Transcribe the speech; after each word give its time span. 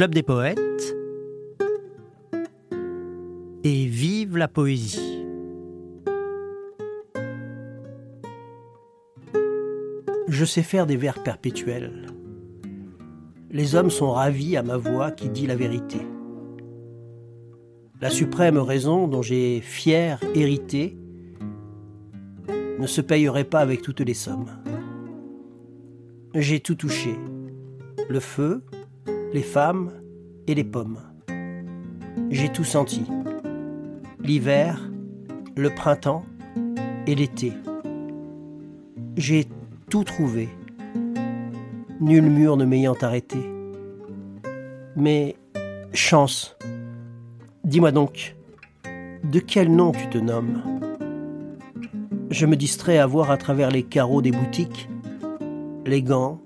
Club 0.00 0.14
des 0.14 0.22
poètes 0.22 0.96
et 3.64 3.84
vive 3.84 4.38
la 4.38 4.48
poésie. 4.48 5.26
Je 10.26 10.44
sais 10.46 10.62
faire 10.62 10.86
des 10.86 10.96
vers 10.96 11.22
perpétuels. 11.22 12.06
Les 13.50 13.74
hommes 13.74 13.90
sont 13.90 14.10
ravis 14.12 14.56
à 14.56 14.62
ma 14.62 14.78
voix 14.78 15.10
qui 15.10 15.28
dit 15.28 15.46
la 15.46 15.54
vérité. 15.54 16.00
La 18.00 18.08
suprême 18.08 18.56
raison 18.56 19.06
dont 19.06 19.20
j'ai 19.20 19.60
fier 19.60 20.18
hérité 20.34 20.96
ne 22.78 22.86
se 22.86 23.02
payerait 23.02 23.44
pas 23.44 23.60
avec 23.60 23.82
toutes 23.82 24.00
les 24.00 24.14
sommes. 24.14 24.48
J'ai 26.34 26.60
tout 26.60 26.76
touché. 26.76 27.16
Le 28.08 28.20
feu, 28.20 28.62
les 29.32 29.42
femmes 29.42 29.90
et 30.46 30.54
les 30.54 30.64
pommes. 30.64 30.98
J'ai 32.30 32.48
tout 32.48 32.64
senti. 32.64 33.02
L'hiver, 34.22 34.90
le 35.56 35.70
printemps 35.70 36.24
et 37.06 37.14
l'été. 37.14 37.52
J'ai 39.16 39.46
tout 39.88 40.04
trouvé. 40.04 40.48
Nul 42.00 42.22
mur 42.22 42.56
ne 42.56 42.64
m'ayant 42.64 42.96
arrêté. 43.00 43.38
Mais, 44.96 45.36
chance, 45.92 46.56
dis-moi 47.64 47.92
donc, 47.92 48.36
de 49.24 49.38
quel 49.38 49.74
nom 49.74 49.92
tu 49.92 50.08
te 50.08 50.18
nommes? 50.18 50.62
Je 52.30 52.46
me 52.46 52.56
distrais 52.56 52.98
à 52.98 53.06
voir 53.06 53.30
à 53.30 53.36
travers 53.36 53.70
les 53.70 53.82
carreaux 53.82 54.22
des 54.22 54.30
boutiques 54.30 54.88
les 55.86 56.02
gants, 56.02 56.40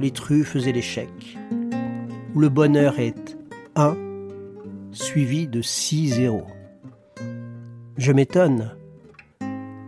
les 0.00 0.10
truffes 0.10 0.56
et 0.56 0.72
les 0.72 0.82
chèques 0.82 1.38
où 2.34 2.40
le 2.40 2.48
bonheur 2.48 2.98
est 2.98 3.36
1 3.76 3.96
suivi 4.92 5.46
de 5.46 5.62
6 5.62 6.08
zéros. 6.14 6.46
Je 7.96 8.12
m'étonne, 8.12 8.72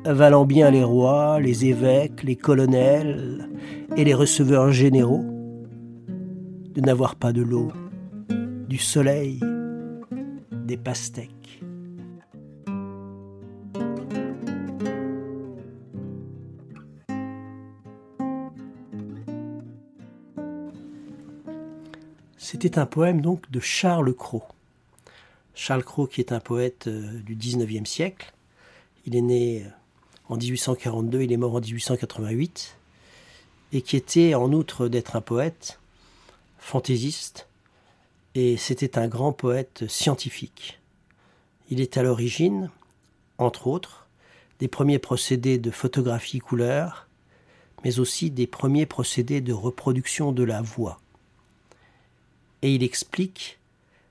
valant 0.05 0.45
bien 0.45 0.71
les 0.71 0.85
rois, 0.85 1.41
les 1.41 1.67
évêques, 1.67 2.23
les 2.23 2.37
colonels 2.37 3.49
et 3.97 4.05
les 4.05 4.15
receveurs 4.15 4.71
généraux, 4.71 5.25
de 6.75 6.81
n'avoir 6.81 7.17
pas 7.17 7.33
de 7.33 7.43
l'eau, 7.43 7.73
du 8.69 8.79
soleil, 8.79 9.41
des 10.51 10.77
pastèques. 10.77 11.32
C'était 22.53 22.79
un 22.79 22.85
poème 22.85 23.23
donc 23.23 23.51
de 23.51 23.61
Charles 23.61 24.13
Cros. 24.13 24.43
Charles 25.55 25.85
Cros 25.85 26.07
qui 26.07 26.21
est 26.21 26.33
un 26.33 26.39
poète 26.39 26.87
euh, 26.87 27.19
du 27.23 27.35
19e 27.35 27.87
siècle. 27.87 28.35
Il 29.07 29.17
est 29.17 29.23
né 29.23 29.63
euh, 29.65 29.69
en 30.29 30.37
1842, 30.37 31.23
il 31.23 31.33
est 31.33 31.39
mort 31.39 31.55
en 31.55 31.61
1888 31.61 32.77
et 33.73 33.81
qui 33.81 33.97
était 33.97 34.35
en 34.35 34.53
outre 34.53 34.89
d'être 34.89 35.17
un 35.17 35.23
poète 35.23 35.81
fantaisiste 36.59 37.49
et 38.35 38.59
c'était 38.59 38.99
un 38.99 39.09
grand 39.09 39.33
poète 39.33 39.89
scientifique. 39.89 40.79
Il 41.71 41.81
est 41.81 41.97
à 41.97 42.03
l'origine, 42.03 42.69
entre 43.39 43.67
autres, 43.67 44.09
des 44.59 44.69
premiers 44.69 44.99
procédés 44.99 45.57
de 45.57 45.71
photographie 45.71 46.41
couleur, 46.41 47.09
mais 47.83 47.99
aussi 47.99 48.31
des 48.31 48.47
premiers 48.47 48.85
procédés 48.85 49.41
de 49.41 49.55
reproduction 49.55 50.33
de 50.33 50.43
la 50.43 50.61
voix 50.61 51.01
et 52.63 52.75
il 52.75 52.83
explique 52.83 53.59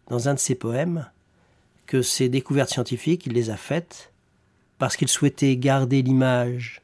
dans 0.10 0.30
un 0.30 0.34
de 0.34 0.40
ses 0.40 0.56
poèmes 0.56 1.10
que 1.86 2.02
ces 2.02 2.30
découvertes 2.30 2.70
scientifiques, 2.70 3.26
il 3.26 3.34
les 3.34 3.50
a 3.50 3.58
faites 3.58 4.12
parce 4.78 4.96
qu'il 4.96 5.08
souhaitait 5.08 5.56
garder 5.58 6.02
l'image 6.02 6.82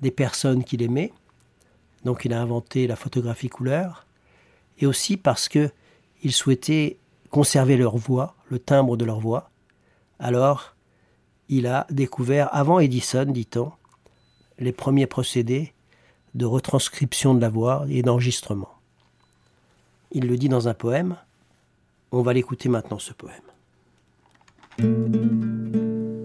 des 0.00 0.10
personnes 0.10 0.64
qu'il 0.64 0.82
aimait, 0.82 1.12
donc 2.04 2.24
il 2.24 2.32
a 2.32 2.40
inventé 2.40 2.86
la 2.86 2.96
photographie 2.96 3.48
couleur, 3.48 4.06
et 4.78 4.86
aussi 4.86 5.16
parce 5.16 5.48
que 5.48 5.70
il 6.22 6.32
souhaitait 6.32 6.96
conserver 7.30 7.76
leur 7.76 7.96
voix, 7.96 8.34
le 8.50 8.58
timbre 8.58 8.96
de 8.96 9.04
leur 9.04 9.20
voix. 9.20 9.50
Alors, 10.18 10.74
il 11.48 11.66
a 11.66 11.86
découvert, 11.90 12.48
avant 12.54 12.78
Edison, 12.78 13.26
dit-on, 13.26 13.70
les 14.58 14.72
premiers 14.72 15.06
procédés 15.06 15.72
de 16.34 16.46
retranscription 16.46 17.34
de 17.34 17.40
la 17.40 17.48
voix 17.48 17.84
et 17.88 18.02
d'enregistrement. 18.02 18.75
Il 20.12 20.28
le 20.28 20.36
dit 20.36 20.48
dans 20.48 20.68
un 20.68 20.74
poème. 20.74 21.16
On 22.12 22.22
va 22.22 22.32
l'écouter 22.32 22.68
maintenant, 22.68 22.98
ce 22.98 23.12
poème. 23.12 23.34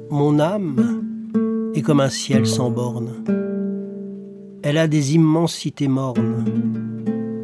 Mon 0.09 0.39
âme 0.39 1.03
est 1.73 1.81
comme 1.81 1.99
un 1.99 2.09
ciel 2.09 2.45
sans 2.45 2.69
bornes. 2.69 3.23
Elle 4.63 4.77
a 4.77 4.87
des 4.87 5.15
immensités 5.15 5.87
mornes 5.87 6.45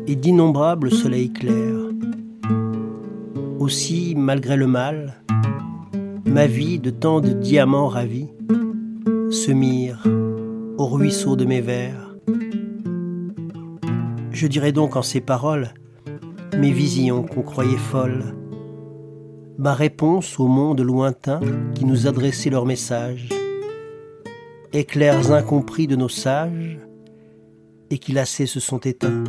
et 0.06 0.16
d'innombrables 0.16 0.92
soleils 0.92 1.31
clairs. 1.31 1.92
Aussi, 3.59 4.14
malgré 4.16 4.56
le 4.56 4.68
mal, 4.68 5.22
ma 6.26 6.46
vie 6.46 6.80
de 6.80 6.92
tant 6.92 7.20
de 7.20 7.30
diamants 7.30 7.88
ravis 7.88 8.28
se 9.31 9.52
mire 9.52 10.03
au 10.78 10.86
ruisseau 10.86 11.36
de 11.36 11.46
mes 11.46 11.62
vers. 11.62 12.16
Je 14.31 14.46
dirais 14.46 14.72
donc 14.72 14.96
en 14.96 15.02
ces 15.02 15.20
paroles 15.20 15.74
mes 16.56 16.72
visions 16.72 17.24
qu'on 17.24 17.41
croyait 17.41 17.78
folles, 17.78 18.24
ma 19.58 19.74
réponse 19.74 20.40
au 20.40 20.47
monde 20.47 20.81
lointain 20.81 21.41
qui 21.75 21.85
nous 21.85 22.08
adressait 22.08 22.50
leurs 22.50 22.66
messages, 22.66 23.30
éclairs 24.74 25.31
incompris 25.31 25.88
de 25.88 25.96
nos 25.96 26.09
sages 26.09 26.80
et 27.90 27.97
qui 27.97 28.12
lassés 28.12 28.46
se 28.46 28.59
sont 28.59 28.80
éteints. 28.80 29.24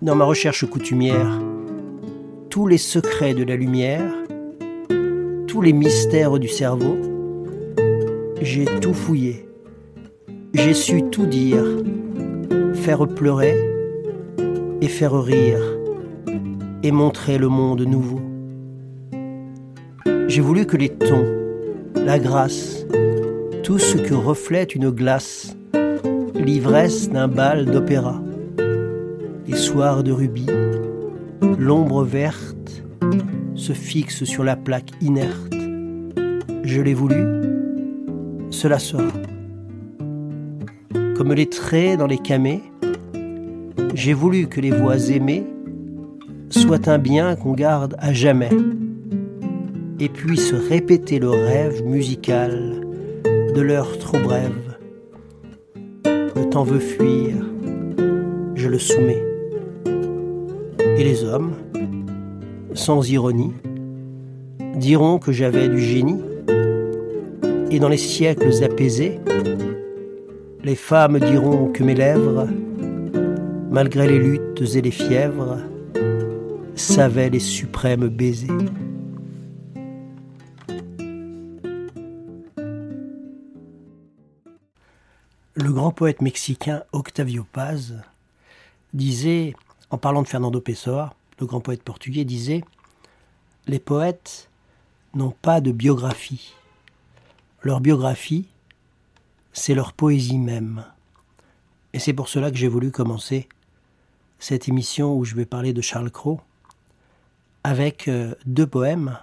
Dans 0.00 0.16
ma 0.16 0.24
recherche 0.24 0.66
coutumière, 0.66 1.40
tous 2.50 2.66
les 2.66 2.78
secrets 2.78 3.34
de 3.34 3.44
la 3.44 3.56
lumière, 3.56 4.12
tous 5.46 5.62
les 5.62 5.72
mystères 5.72 6.38
du 6.38 6.48
cerveau, 6.48 6.96
j'ai 8.40 8.64
tout 8.80 8.94
fouillé, 8.94 9.48
j'ai 10.54 10.74
su 10.74 11.04
tout 11.10 11.26
dire, 11.26 11.64
faire 12.74 13.06
pleurer, 13.06 13.71
et 14.82 14.88
faire 14.88 15.22
rire 15.22 15.62
et 16.82 16.90
montrer 16.90 17.38
le 17.38 17.48
monde 17.48 17.82
nouveau. 17.82 18.20
J'ai 20.26 20.40
voulu 20.40 20.66
que 20.66 20.76
les 20.76 20.88
tons, 20.88 21.24
la 21.94 22.18
grâce, 22.18 22.84
tout 23.62 23.78
ce 23.78 23.96
que 23.96 24.12
reflète 24.12 24.74
une 24.74 24.90
glace, 24.90 25.56
l'ivresse 26.34 27.08
d'un 27.08 27.28
bal 27.28 27.66
d'opéra, 27.66 28.20
les 29.46 29.56
soirs 29.56 30.02
de 30.02 30.10
rubis, 30.10 30.50
l'ombre 31.60 32.02
verte 32.02 32.82
se 33.54 33.74
fixe 33.74 34.24
sur 34.24 34.42
la 34.42 34.56
plaque 34.56 34.90
inerte. 35.00 35.54
Je 36.64 36.80
l'ai 36.80 36.94
voulu, 36.94 37.24
cela 38.50 38.80
sera. 38.80 39.12
Comme 41.16 41.34
les 41.34 41.48
traits 41.48 42.00
dans 42.00 42.08
les 42.08 42.18
camées, 42.18 42.62
j'ai 43.94 44.12
voulu 44.12 44.46
que 44.46 44.60
les 44.60 44.70
voix 44.70 45.08
aimées 45.10 45.44
soient 46.50 46.88
un 46.88 46.98
bien 46.98 47.36
qu'on 47.36 47.52
garde 47.52 47.94
à 47.98 48.12
jamais 48.12 48.50
et 50.00 50.08
puissent 50.08 50.54
répéter 50.54 51.18
le 51.18 51.30
rêve 51.30 51.84
musical 51.84 52.80
de 53.54 53.60
l'heure 53.60 53.98
trop 53.98 54.18
brève. 54.18 54.76
Le 56.04 56.48
temps 56.50 56.64
veut 56.64 56.80
fuir, 56.80 57.34
je 58.54 58.68
le 58.68 58.78
soumets. 58.78 59.22
Et 60.96 61.04
les 61.04 61.24
hommes, 61.24 61.52
sans 62.74 63.08
ironie, 63.10 63.52
diront 64.76 65.18
que 65.18 65.32
j'avais 65.32 65.68
du 65.68 65.80
génie. 65.80 66.20
Et 67.70 67.78
dans 67.78 67.88
les 67.88 67.96
siècles 67.96 68.64
apaisés, 68.64 69.20
les 70.64 70.74
femmes 70.74 71.18
diront 71.18 71.68
que 71.68 71.82
mes 71.82 71.94
lèvres 71.94 72.48
malgré 73.72 74.06
les 74.06 74.18
luttes 74.18 74.60
et 74.74 74.82
les 74.82 74.90
fièvres, 74.90 75.58
savait 76.74 77.30
les 77.30 77.40
suprêmes 77.40 78.08
baisers. 78.08 78.50
Le 85.54 85.72
grand 85.72 85.90
poète 85.90 86.20
mexicain 86.20 86.82
Octavio 86.92 87.46
Paz 87.50 87.96
disait, 88.92 89.54
en 89.88 89.96
parlant 89.96 90.20
de 90.20 90.28
Fernando 90.28 90.60
Pessoa, 90.60 91.14
le 91.40 91.46
grand 91.46 91.60
poète 91.60 91.82
portugais, 91.82 92.26
disait 92.26 92.62
Les 93.66 93.78
poètes 93.78 94.50
n'ont 95.14 95.34
pas 95.40 95.62
de 95.62 95.72
biographie. 95.72 96.52
Leur 97.62 97.80
biographie, 97.80 98.48
c'est 99.54 99.74
leur 99.74 99.94
poésie 99.94 100.38
même. 100.38 100.84
Et 101.94 101.98
c'est 101.98 102.12
pour 102.12 102.28
cela 102.28 102.50
que 102.50 102.56
j'ai 102.58 102.68
voulu 102.68 102.90
commencer 102.90 103.48
cette 104.42 104.68
émission 104.68 105.14
où 105.16 105.24
je 105.24 105.36
vais 105.36 105.46
parler 105.46 105.72
de 105.72 105.80
Charles 105.80 106.10
Cros 106.10 106.40
avec 107.62 108.08
euh, 108.08 108.34
deux 108.44 108.66
poèmes 108.66 109.16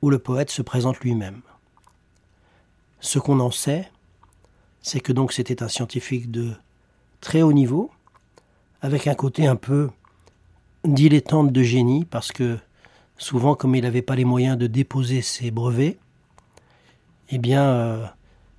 où 0.00 0.10
le 0.10 0.20
poète 0.20 0.48
se 0.48 0.62
présente 0.62 1.00
lui-même. 1.00 1.40
Ce 3.00 3.18
qu'on 3.18 3.40
en 3.40 3.50
sait, 3.50 3.90
c'est 4.80 5.00
que 5.00 5.12
donc 5.12 5.32
c'était 5.32 5.64
un 5.64 5.66
scientifique 5.66 6.30
de 6.30 6.52
très 7.20 7.42
haut 7.42 7.52
niveau, 7.52 7.90
avec 8.80 9.08
un 9.08 9.16
côté 9.16 9.48
un 9.48 9.56
peu 9.56 9.90
dilettante 10.84 11.50
de 11.50 11.62
génie, 11.64 12.04
parce 12.04 12.30
que 12.30 12.58
souvent, 13.18 13.56
comme 13.56 13.74
il 13.74 13.82
n'avait 13.82 14.02
pas 14.02 14.14
les 14.14 14.24
moyens 14.24 14.56
de 14.56 14.68
déposer 14.68 15.20
ses 15.20 15.50
brevets, 15.50 15.98
eh 17.30 17.38
bien, 17.38 17.64
euh, 17.64 18.06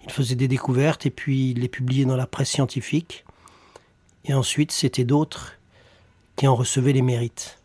il 0.04 0.12
faisait 0.12 0.36
des 0.36 0.50
découvertes 0.50 1.06
et 1.06 1.10
puis 1.10 1.52
il 1.52 1.60
les 1.62 1.70
publiait 1.70 2.04
dans 2.04 2.18
la 2.18 2.28
presse 2.28 2.50
scientifique. 2.50 3.24
Et 4.26 4.34
ensuite, 4.34 4.72
c'était 4.72 5.04
d'autres 5.04 5.54
qui 6.36 6.48
en 6.48 6.56
recevaient 6.56 6.94
les 6.94 7.02
mérites. 7.02 7.60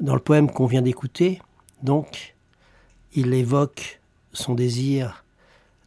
Dans 0.00 0.14
le 0.14 0.20
poème 0.20 0.50
qu'on 0.50 0.66
vient 0.66 0.82
d'écouter, 0.82 1.40
donc, 1.82 2.34
il 3.14 3.32
évoque 3.32 4.00
son 4.32 4.54
désir 4.54 5.24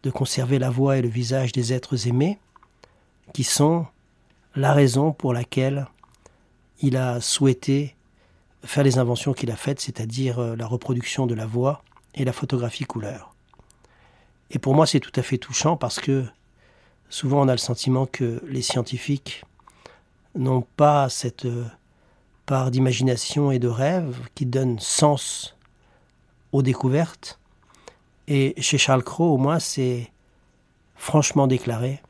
de 0.04 0.12
conserver 0.12 0.60
la 0.60 0.70
voix 0.70 0.98
et 0.98 1.02
le 1.02 1.10
visage 1.10 1.52
des 1.52 1.74
êtres 1.74 2.08
aimés, 2.08 2.40
qui 3.34 3.44
sont 3.44 3.86
la 4.56 4.74
raison 4.74 5.12
pour 5.12 5.34
laquelle 5.34 5.88
il 6.82 6.96
a 6.96 7.22
souhaité 7.22 7.96
faire 8.64 8.84
les 8.84 8.98
inventions 8.98 9.34
qu'il 9.34 9.52
a 9.52 9.56
faites, 9.56 9.80
c'est-à-dire 9.80 10.40
euh, 10.40 10.56
la 10.56 10.66
reproduction 10.66 11.28
de 11.28 11.36
la 11.36 11.46
voix 11.46 11.84
et 12.16 12.26
la 12.26 12.34
photographie 12.34 12.86
couleur. 12.86 13.34
Et 14.52 14.60
pour 14.60 14.74
moi, 14.74 14.88
c'est 14.88 15.00
tout 15.00 15.12
à 15.16 15.22
fait 15.22 15.38
touchant 15.38 15.78
parce 15.78 16.00
que 16.00 16.26
souvent 17.10 17.42
on 17.42 17.48
a 17.48 17.54
le 17.54 17.58
sentiment 17.58 18.06
que 18.06 18.42
les 18.48 18.62
scientifiques 18.62 19.44
n'ont 20.36 20.66
pas 20.78 21.10
cette 21.10 21.46
euh, 21.46 21.66
part 22.46 22.72
d'imagination 22.72 23.52
et 23.52 23.60
de 23.60 23.68
rêve 23.68 24.18
qui 24.36 24.46
donne 24.46 24.80
sens 24.80 25.56
aux 26.52 26.62
découvertes. 26.62 27.40
Et 28.28 28.60
chez 28.62 28.78
Charles 28.78 29.04
Cros, 29.04 29.34
au 29.34 29.38
moins, 29.38 29.60
c'est 29.60 30.12
franchement 30.96 31.48
déclaré. 31.48 32.02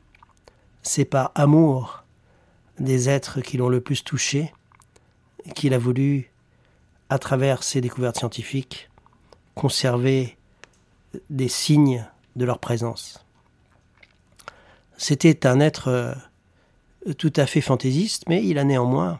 C'est 0.82 1.04
par 1.04 1.32
amour 1.34 2.04
des 2.78 3.08
êtres 3.08 3.40
qui 3.40 3.56
l'ont 3.56 3.68
le 3.68 3.80
plus 3.80 4.04
touché 4.04 4.52
qu'il 5.54 5.74
a 5.74 5.78
voulu, 5.78 6.30
à 7.08 7.18
travers 7.18 7.62
ses 7.62 7.80
découvertes 7.80 8.18
scientifiques, 8.18 8.90
conserver 9.54 10.36
des 11.28 11.48
signes 11.48 12.06
de 12.36 12.44
leur 12.44 12.58
présence. 12.58 13.24
C'était 15.02 15.46
un 15.46 15.60
être 15.60 15.88
euh, 15.88 16.14
tout 17.16 17.32
à 17.36 17.46
fait 17.46 17.62
fantaisiste, 17.62 18.24
mais 18.28 18.44
il 18.44 18.58
a 18.58 18.64
néanmoins 18.64 19.18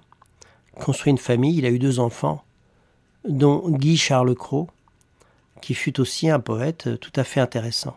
construit 0.79 1.11
une 1.11 1.17
famille, 1.17 1.57
il 1.57 1.65
a 1.65 1.71
eu 1.71 1.79
deux 1.79 2.01
enfants, 2.01 2.45
dont 3.27 3.67
Guy 3.67 3.97
Charles 3.97 4.35
Cros, 4.35 4.69
qui 5.63 5.73
fut 5.73 5.99
aussi 5.99 6.29
un 6.29 6.39
poète 6.39 7.01
tout 7.01 7.13
à 7.17 7.25
fait 7.25 7.41
intéressant. 7.41 7.97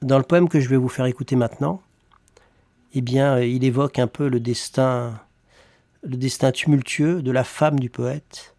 Dans 0.00 0.16
le 0.16 0.24
poème 0.24 0.48
que 0.48 0.58
je 0.58 0.70
vais 0.70 0.78
vous 0.78 0.88
faire 0.88 1.04
écouter 1.04 1.36
maintenant, 1.36 1.82
eh 2.94 3.02
bien, 3.02 3.38
il 3.40 3.62
évoque 3.62 3.98
un 3.98 4.06
peu 4.06 4.30
le 4.30 4.40
destin, 4.40 5.20
tumultueux 6.54 7.20
de 7.20 7.30
la 7.30 7.44
femme 7.44 7.78
du 7.78 7.90
poète, 7.90 8.56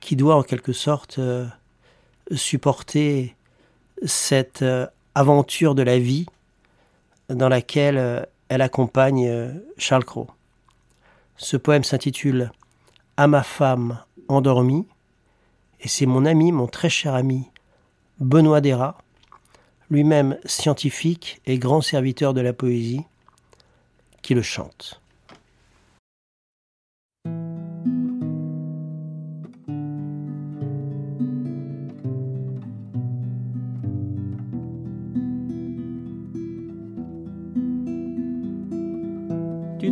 qui 0.00 0.14
doit 0.14 0.36
en 0.36 0.42
quelque 0.42 0.74
sorte 0.74 1.18
euh, 1.18 1.46
supporter 2.32 3.34
cette 4.04 4.60
euh, 4.60 4.86
aventure 5.14 5.74
de 5.74 5.82
la 5.82 5.98
vie 5.98 6.26
dans 7.28 7.48
laquelle 7.48 7.98
euh, 7.98 8.22
elle 8.48 8.62
accompagne 8.62 9.52
Charles 9.76 10.04
Cros. 10.04 10.28
Ce 11.36 11.56
poème 11.56 11.84
s'intitule 11.84 12.50
À 13.16 13.26
ma 13.26 13.42
femme 13.42 14.00
endormie, 14.28 14.86
et 15.80 15.88
c'est 15.88 16.06
mon 16.06 16.24
ami, 16.24 16.52
mon 16.52 16.66
très 16.66 16.88
cher 16.88 17.14
ami, 17.14 17.50
Benoît 18.18 18.60
Dérat, 18.60 18.98
lui-même 19.90 20.38
scientifique 20.44 21.40
et 21.46 21.58
grand 21.58 21.80
serviteur 21.80 22.34
de 22.34 22.40
la 22.40 22.52
poésie, 22.52 23.04
qui 24.22 24.34
le 24.34 24.42
chante. 24.42 25.00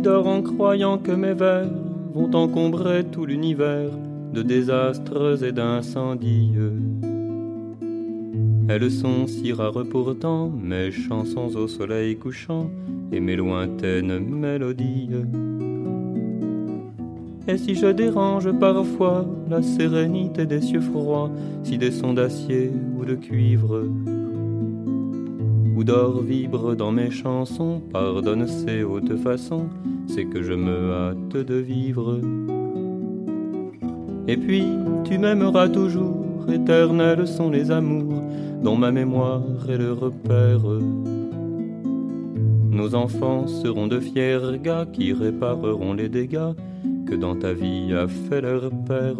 En 0.07 0.41
croyant 0.41 0.97
que 0.97 1.11
mes 1.11 1.33
vers 1.33 1.69
vont 2.13 2.33
encombrer 2.33 3.03
tout 3.03 3.25
l'univers 3.25 3.89
de 4.33 4.41
désastres 4.41 5.43
et 5.43 5.51
d'incendies. 5.51 6.53
Elles 8.69 8.91
sont 8.91 9.27
si 9.27 9.53
rares 9.53 9.85
pourtant, 9.89 10.49
mes 10.49 10.91
chansons 10.91 11.55
au 11.55 11.67
soleil 11.67 12.17
couchant 12.17 12.69
et 13.11 13.19
mes 13.19 13.35
lointaines 13.35 14.19
mélodies. 14.19 15.09
Et 17.47 17.57
si 17.57 17.75
je 17.75 17.87
dérange 17.87 18.51
parfois 18.51 19.25
la 19.49 19.61
sérénité 19.61 20.45
des 20.45 20.61
cieux 20.61 20.81
froids, 20.81 21.31
si 21.63 21.77
des 21.77 21.91
sons 21.91 22.13
d'acier 22.13 22.71
ou 22.97 23.05
de 23.05 23.15
cuivre 23.15 23.83
ou 25.75 25.83
d'or 25.83 26.21
vibrent 26.21 26.75
dans 26.75 26.91
mes 26.91 27.11
chansons, 27.11 27.81
pardonne 27.91 28.47
ces 28.47 28.83
hautes 28.83 29.15
façons, 29.17 29.67
c'est 30.07 30.25
que 30.25 30.41
je 30.41 30.53
me 30.53 30.91
hâte 30.93 31.37
de 31.37 31.55
vivre. 31.55 32.19
Et 34.27 34.37
puis 34.37 34.63
tu 35.03 35.17
m'aimeras 35.17 35.69
toujours, 35.69 36.45
éternels 36.51 37.27
sont 37.27 37.49
les 37.49 37.71
amours, 37.71 38.21
dont 38.61 38.75
ma 38.75 38.91
mémoire 38.91 39.43
est 39.69 39.77
le 39.77 39.93
repère. 39.93 40.63
Nos 42.71 42.93
enfants 42.95 43.47
seront 43.47 43.87
de 43.87 43.99
fiers 43.99 44.59
gars 44.61 44.85
qui 44.91 45.13
répareront 45.13 45.93
les 45.93 46.09
dégâts 46.09 46.53
que 47.05 47.15
dans 47.15 47.35
ta 47.35 47.53
vie 47.53 47.93
a 47.93 48.07
fait 48.07 48.41
leur 48.41 48.69
père. 48.85 49.15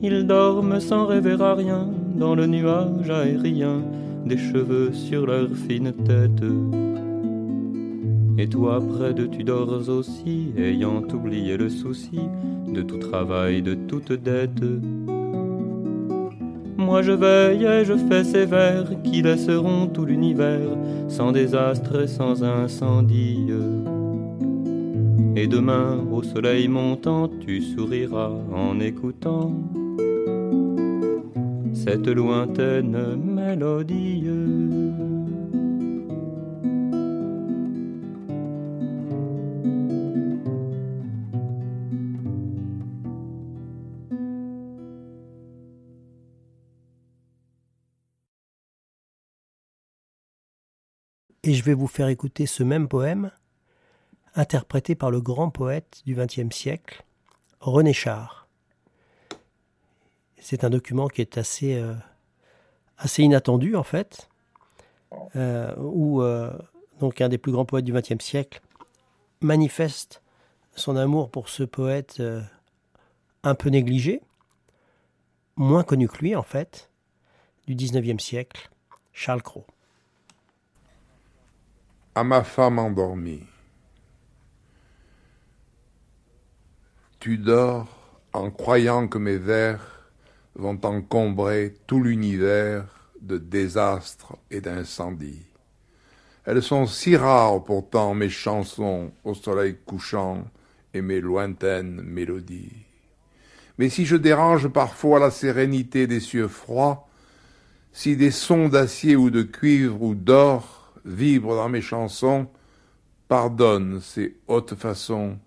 Ils 0.00 0.26
dorment 0.26 0.80
sans 0.80 1.06
rêver 1.06 1.36
à 1.40 1.54
rien 1.54 1.88
dans 2.16 2.34
le 2.34 2.46
nuage 2.46 3.10
aérien 3.10 3.82
des 4.24 4.38
cheveux 4.38 4.92
sur 4.92 5.26
leur 5.26 5.48
fine 5.54 5.92
tête. 6.04 6.91
Et 8.42 8.48
toi 8.48 8.80
près 8.80 9.14
de 9.14 9.26
tu 9.26 9.44
dors 9.44 9.88
aussi, 9.88 10.52
ayant 10.58 11.00
oublié 11.14 11.56
le 11.56 11.68
souci 11.68 12.18
de 12.66 12.82
tout 12.82 12.98
travail, 12.98 13.62
de 13.62 13.74
toute 13.74 14.10
dette. 14.10 14.64
Moi 16.76 17.02
je 17.02 17.12
veille 17.12 17.64
et 17.64 17.84
je 17.84 17.92
fais 18.08 18.24
ces 18.24 18.44
vers 18.44 19.00
qui 19.04 19.22
laisseront 19.22 19.86
tout 19.86 20.04
l'univers 20.04 20.76
sans 21.06 21.30
désastre 21.30 22.02
et 22.02 22.08
sans 22.08 22.42
incendie. 22.42 23.46
Et 25.36 25.46
demain, 25.46 26.04
au 26.10 26.24
soleil 26.24 26.66
montant, 26.66 27.28
tu 27.28 27.62
souriras 27.62 28.32
en 28.52 28.80
écoutant 28.80 29.52
cette 31.72 32.08
lointaine 32.08 32.98
mélodie. 33.24 34.31
Et 51.52 51.54
je 51.54 51.64
vais 51.64 51.74
vous 51.74 51.86
faire 51.86 52.08
écouter 52.08 52.46
ce 52.46 52.62
même 52.62 52.88
poème, 52.88 53.30
interprété 54.34 54.94
par 54.94 55.10
le 55.10 55.20
grand 55.20 55.50
poète 55.50 56.00
du 56.06 56.14
XXe 56.14 56.48
siècle, 56.50 57.04
René 57.60 57.92
Char. 57.92 58.48
C'est 60.38 60.64
un 60.64 60.70
document 60.70 61.08
qui 61.08 61.20
est 61.20 61.36
assez, 61.36 61.74
euh, 61.74 61.92
assez 62.96 63.22
inattendu 63.22 63.76
en 63.76 63.82
fait, 63.82 64.30
euh, 65.36 65.74
où 65.76 66.22
euh, 66.22 66.56
un 67.02 67.28
des 67.28 67.36
plus 67.36 67.52
grands 67.52 67.66
poètes 67.66 67.84
du 67.84 67.92
XXe 67.92 68.24
siècle 68.24 68.62
manifeste 69.42 70.22
son 70.74 70.96
amour 70.96 71.30
pour 71.30 71.50
ce 71.50 71.64
poète 71.64 72.22
un 73.42 73.54
peu 73.54 73.68
négligé, 73.68 74.22
moins 75.56 75.84
connu 75.84 76.08
que 76.08 76.16
lui 76.16 76.34
en 76.34 76.42
fait, 76.42 76.88
du 77.66 77.74
XIXe 77.74 78.24
siècle, 78.24 78.70
Charles 79.12 79.42
Cros 79.42 79.66
à 82.14 82.24
ma 82.24 82.44
femme 82.44 82.78
endormie. 82.78 83.46
Tu 87.20 87.38
dors 87.38 87.88
en 88.32 88.50
croyant 88.50 89.08
que 89.08 89.18
mes 89.18 89.38
vers 89.38 90.10
vont 90.54 90.78
encombrer 90.84 91.74
tout 91.86 92.02
l'univers 92.02 92.84
de 93.20 93.38
désastres 93.38 94.36
et 94.50 94.60
d'incendies. 94.60 95.46
Elles 96.44 96.62
sont 96.62 96.86
si 96.86 97.16
rares 97.16 97.62
pourtant 97.64 98.14
mes 98.14 98.28
chansons 98.28 99.12
au 99.24 99.34
soleil 99.34 99.78
couchant 99.86 100.44
et 100.92 101.00
mes 101.00 101.20
lointaines 101.20 102.02
mélodies. 102.02 102.84
Mais 103.78 103.88
si 103.88 104.04
je 104.04 104.16
dérange 104.16 104.68
parfois 104.68 105.18
la 105.18 105.30
sérénité 105.30 106.06
des 106.06 106.20
cieux 106.20 106.48
froids, 106.48 107.08
si 107.92 108.16
des 108.16 108.30
sons 108.30 108.68
d'acier 108.68 109.16
ou 109.16 109.30
de 109.30 109.42
cuivre 109.42 110.02
ou 110.02 110.14
d'or 110.14 110.81
vibrent 111.04 111.56
dans 111.56 111.68
mes 111.68 111.80
chansons, 111.80 112.48
pardonne 113.28 114.00
ces 114.00 114.36
hautes 114.46 114.74
façons, 114.74 115.38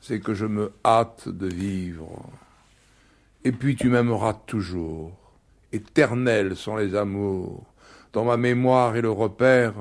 c'est 0.00 0.20
que 0.20 0.34
je 0.34 0.46
me 0.46 0.72
hâte 0.84 1.28
de 1.28 1.46
vivre. 1.46 2.24
Et 3.44 3.52
puis 3.52 3.76
tu 3.76 3.88
m'aimeras 3.88 4.34
toujours, 4.34 5.12
éternels 5.72 6.56
sont 6.56 6.76
les 6.76 6.94
amours, 6.94 7.64
dans 8.12 8.24
ma 8.24 8.36
mémoire 8.36 8.96
et 8.96 9.00
le 9.00 9.10
repère, 9.10 9.74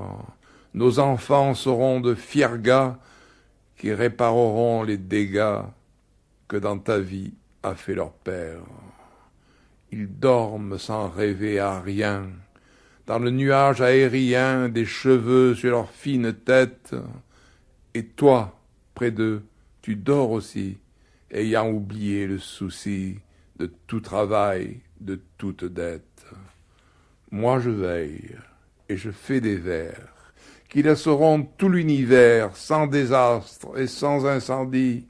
nos 0.74 1.00
enfants 1.00 1.56
seront 1.56 2.00
de 2.00 2.14
fiers 2.14 2.60
gars 2.60 3.00
qui 3.78 3.94
répareront 3.94 4.84
les 4.84 4.98
dégâts 4.98 5.62
que 6.48 6.58
dans 6.58 6.78
ta 6.78 7.00
vie 7.00 7.34
a 7.64 7.76
fait 7.76 7.96
leur 7.96 8.12
père. 8.12 8.62
Ils 9.92 10.08
dorment 10.08 10.78
sans 10.78 11.10
rêver 11.10 11.60
à 11.60 11.80
rien, 11.80 12.30
dans 13.10 13.18
le 13.18 13.32
nuage 13.32 13.82
aérien 13.82 14.70
des 14.70 14.86
cheveux 14.86 15.56
sur 15.56 15.72
leur 15.72 15.90
fine 15.90 16.32
tête, 16.32 16.94
et 17.96 18.06
toi, 18.06 18.62
près 18.94 19.10
d'eux, 19.10 19.42
tu 19.82 19.96
dors 19.96 20.30
aussi, 20.30 20.78
ayant 21.32 21.72
oublié 21.72 22.28
le 22.28 22.38
souci 22.38 23.18
de 23.58 23.66
tout 23.88 24.00
travail, 24.00 24.82
de 25.02 25.20
toute 25.40 25.66
dette. 25.66 26.24
Moi 27.32 27.60
je 27.60 27.72
veille, 27.72 28.36
et 28.90 28.96
je 28.96 29.10
fais 29.10 29.42
des 29.42 29.58
vers, 29.58 30.32
qui 30.70 30.84
laisseront 30.84 31.42
tout 31.58 31.70
l'univers 31.70 32.56
sans 32.56 32.86
désastre 32.86 33.76
et 33.76 33.88
sans 33.88 34.28
incendie, 34.28 35.08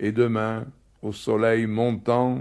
et 0.00 0.12
demain, 0.12 0.64
au 1.02 1.12
soleil 1.12 1.66
montant, 1.66 2.40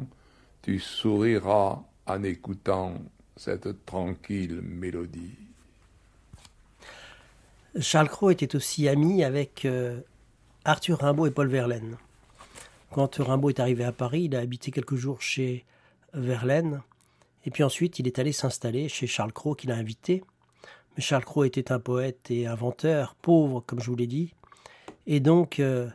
tu 0.62 0.80
souriras 0.80 1.82
en 2.06 2.24
écoutant 2.24 2.94
cette 3.36 3.86
tranquille 3.86 4.62
mélodie. 4.62 5.36
Charles 7.80 8.10
Cros 8.10 8.30
était 8.30 8.56
aussi 8.56 8.88
ami 8.88 9.24
avec 9.24 9.66
euh, 9.66 10.00
Arthur 10.64 11.00
Rimbaud 11.00 11.26
et 11.26 11.32
Paul 11.32 11.48
Verlaine. 11.48 11.98
Quand 12.92 13.16
Rimbaud 13.16 13.50
est 13.50 13.60
arrivé 13.60 13.84
à 13.84 13.92
Paris, 13.92 14.26
il 14.26 14.36
a 14.36 14.40
habité 14.40 14.70
quelques 14.70 14.96
jours 14.96 15.22
chez 15.22 15.66
Verlaine, 16.14 16.82
et 17.46 17.50
puis 17.50 17.64
ensuite 17.64 17.98
il 17.98 18.06
est 18.06 18.20
allé 18.20 18.32
s'installer 18.32 18.88
chez 18.88 19.08
Charles 19.08 19.34
Cros 19.34 19.56
qu'il 19.56 19.72
a 19.72 19.76
invité. 19.76 20.24
Mais 20.96 21.02
Charles 21.02 21.26
Cros 21.26 21.44
était 21.44 21.72
un 21.72 21.80
poète 21.80 22.30
et 22.30 22.46
inventeur, 22.46 23.16
pauvre 23.16 23.64
comme 23.66 23.80
je 23.80 23.90
vous 23.90 23.96
l'ai 23.96 24.06
dit, 24.06 24.36
et 25.08 25.20
donc 25.20 25.60
euh, 25.60 25.90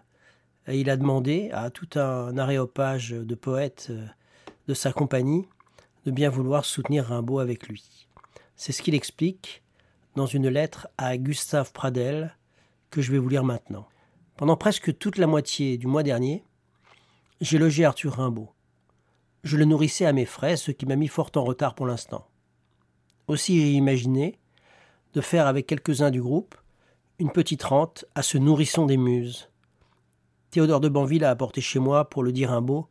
il 0.66 0.90
a 0.90 0.96
demandé 0.96 1.50
à 1.52 1.70
tout 1.70 1.88
un 1.96 2.36
aréopage 2.36 3.10
de 3.10 3.34
poètes 3.36 3.86
euh, 3.90 4.04
de 4.66 4.74
sa 4.74 4.92
compagnie 4.92 5.46
bien 6.10 6.30
vouloir 6.30 6.64
soutenir 6.64 7.06
Rimbaud 7.06 7.38
avec 7.38 7.68
lui. 7.68 8.08
C'est 8.56 8.72
ce 8.72 8.82
qu'il 8.82 8.94
explique 8.94 9.62
dans 10.16 10.26
une 10.26 10.48
lettre 10.48 10.88
à 10.98 11.16
Gustave 11.16 11.72
Pradel 11.72 12.36
que 12.90 13.02
je 13.02 13.12
vais 13.12 13.18
vous 13.18 13.28
lire 13.28 13.44
maintenant. 13.44 13.88
Pendant 14.36 14.56
presque 14.56 14.96
toute 14.98 15.18
la 15.18 15.26
moitié 15.26 15.78
du 15.78 15.86
mois 15.86 16.02
dernier, 16.02 16.44
j'ai 17.40 17.58
logé 17.58 17.84
Arthur 17.84 18.14
Rimbaud. 18.14 18.50
Je 19.44 19.56
le 19.56 19.64
nourrissais 19.64 20.06
à 20.06 20.12
mes 20.12 20.24
frais, 20.24 20.56
ce 20.56 20.70
qui 20.72 20.86
m'a 20.86 20.96
mis 20.96 21.08
fort 21.08 21.30
en 21.36 21.44
retard 21.44 21.74
pour 21.74 21.86
l'instant. 21.86 22.26
Aussi 23.28 23.60
j'ai 23.60 23.72
imaginé 23.72 24.38
de 25.14 25.20
faire 25.20 25.46
avec 25.46 25.66
quelques-uns 25.66 26.10
du 26.10 26.20
groupe 26.20 26.56
une 27.18 27.30
petite 27.30 27.62
rente 27.62 28.04
à 28.14 28.22
ce 28.22 28.38
nourrisson 28.38 28.86
des 28.86 28.96
muses. 28.96 29.50
Théodore 30.50 30.80
de 30.80 30.88
Banville 30.88 31.24
a 31.24 31.30
apporté 31.30 31.60
chez 31.60 31.78
moi, 31.78 32.08
pour 32.08 32.22
le 32.22 32.32
dire 32.32 32.52
un 32.52 32.60
mot, 32.60 32.88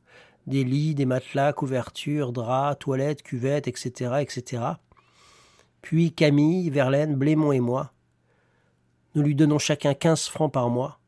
des 0.48 0.64
lits, 0.64 0.96
des 0.96 1.06
matelas, 1.06 1.54
couvertures, 1.54 2.32
draps, 2.32 2.80
toilettes, 2.80 3.22
cuvettes, 3.22 3.68
etc., 3.68 4.16
etc. 4.22 4.64
Puis 5.82 6.14
Camille, 6.14 6.70
Verlaine, 6.70 7.16
Blémont 7.16 7.52
et 7.52 7.60
moi. 7.60 7.94
Nous 9.14 9.22
lui 9.22 9.36
donnons 9.36 9.60
chacun 9.60 9.94
15 9.94 10.28
francs 10.28 10.52
par 10.52 10.70
mois, 10.70 11.00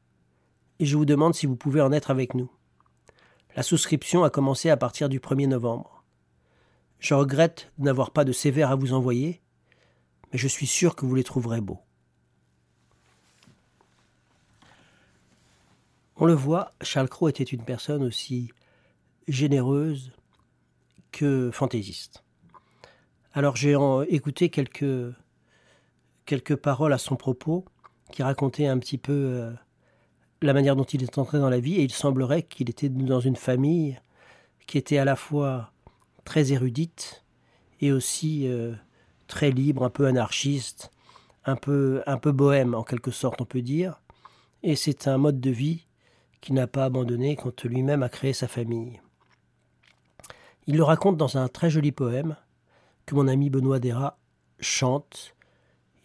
et 0.79 0.85
je 0.85 0.97
vous 0.97 1.05
demande 1.05 1.35
si 1.35 1.45
vous 1.45 1.55
pouvez 1.55 1.81
en 1.81 1.91
être 1.91 2.11
avec 2.11 2.33
nous. 2.33 2.51
La 3.55 3.63
souscription 3.63 4.23
a 4.23 4.29
commencé 4.29 4.69
à 4.69 4.77
partir 4.77 5.09
du 5.09 5.19
1er 5.19 5.47
novembre. 5.47 6.03
Je 6.99 7.13
regrette 7.13 7.71
de 7.77 7.85
n'avoir 7.85 8.11
pas 8.11 8.25
de 8.25 8.31
sévères 8.31 8.71
à 8.71 8.75
vous 8.75 8.93
envoyer, 8.93 9.41
mais 10.31 10.37
je 10.37 10.47
suis 10.47 10.67
sûr 10.67 10.95
que 10.95 11.05
vous 11.05 11.15
les 11.15 11.23
trouverez 11.23 11.61
beaux. 11.61 11.79
On 16.17 16.25
le 16.25 16.33
voit, 16.33 16.73
Charles 16.81 17.07
Cros 17.07 17.29
était 17.29 17.43
une 17.43 17.63
personne 17.63 18.03
aussi 18.03 18.51
généreuse 19.27 20.11
que 21.11 21.51
fantaisiste. 21.51 22.23
Alors 23.33 23.55
j'ai 23.55 23.75
écouté 24.09 24.49
quelques, 24.49 25.13
quelques 26.25 26.55
paroles 26.55 26.93
à 26.93 26.97
son 26.97 27.15
propos 27.15 27.65
qui 28.11 28.23
racontaient 28.23 28.67
un 28.67 28.79
petit 28.79 28.97
peu 28.97 29.13
euh, 29.13 29.51
la 30.41 30.53
manière 30.53 30.75
dont 30.75 30.83
il 30.83 31.03
est 31.03 31.17
entré 31.17 31.39
dans 31.39 31.49
la 31.49 31.59
vie 31.59 31.75
et 31.75 31.83
il 31.83 31.91
semblerait 31.91 32.43
qu'il 32.43 32.69
était 32.69 32.89
dans 32.89 33.19
une 33.19 33.35
famille 33.35 33.99
qui 34.67 34.77
était 34.77 34.97
à 34.97 35.05
la 35.05 35.15
fois 35.15 35.71
très 36.25 36.51
érudite 36.51 37.23
et 37.81 37.91
aussi 37.91 38.47
euh, 38.47 38.73
très 39.27 39.51
libre, 39.51 39.83
un 39.83 39.89
peu 39.89 40.05
anarchiste, 40.05 40.91
un 41.45 41.55
peu, 41.55 42.01
un 42.07 42.17
peu 42.17 42.31
bohème 42.31 42.73
en 42.73 42.83
quelque 42.83 43.11
sorte 43.11 43.41
on 43.41 43.45
peut 43.45 43.61
dire. 43.61 44.01
Et 44.63 44.75
c'est 44.75 45.07
un 45.07 45.17
mode 45.17 45.39
de 45.39 45.51
vie 45.51 45.85
qu'il 46.41 46.55
n'a 46.55 46.67
pas 46.67 46.85
abandonné 46.85 47.35
quand 47.35 47.63
lui-même 47.63 48.03
a 48.03 48.09
créé 48.09 48.33
sa 48.33 48.47
famille. 48.47 48.99
Il 50.71 50.77
le 50.77 50.83
raconte 50.83 51.17
dans 51.17 51.35
un 51.35 51.47
très 51.47 51.71
joli 51.71 51.91
poème 51.91 52.35
que 53.07 53.15
mon 53.15 53.27
ami 53.27 53.49
Benoît 53.49 53.79
Dera 53.79 54.19
chante. 54.59 55.33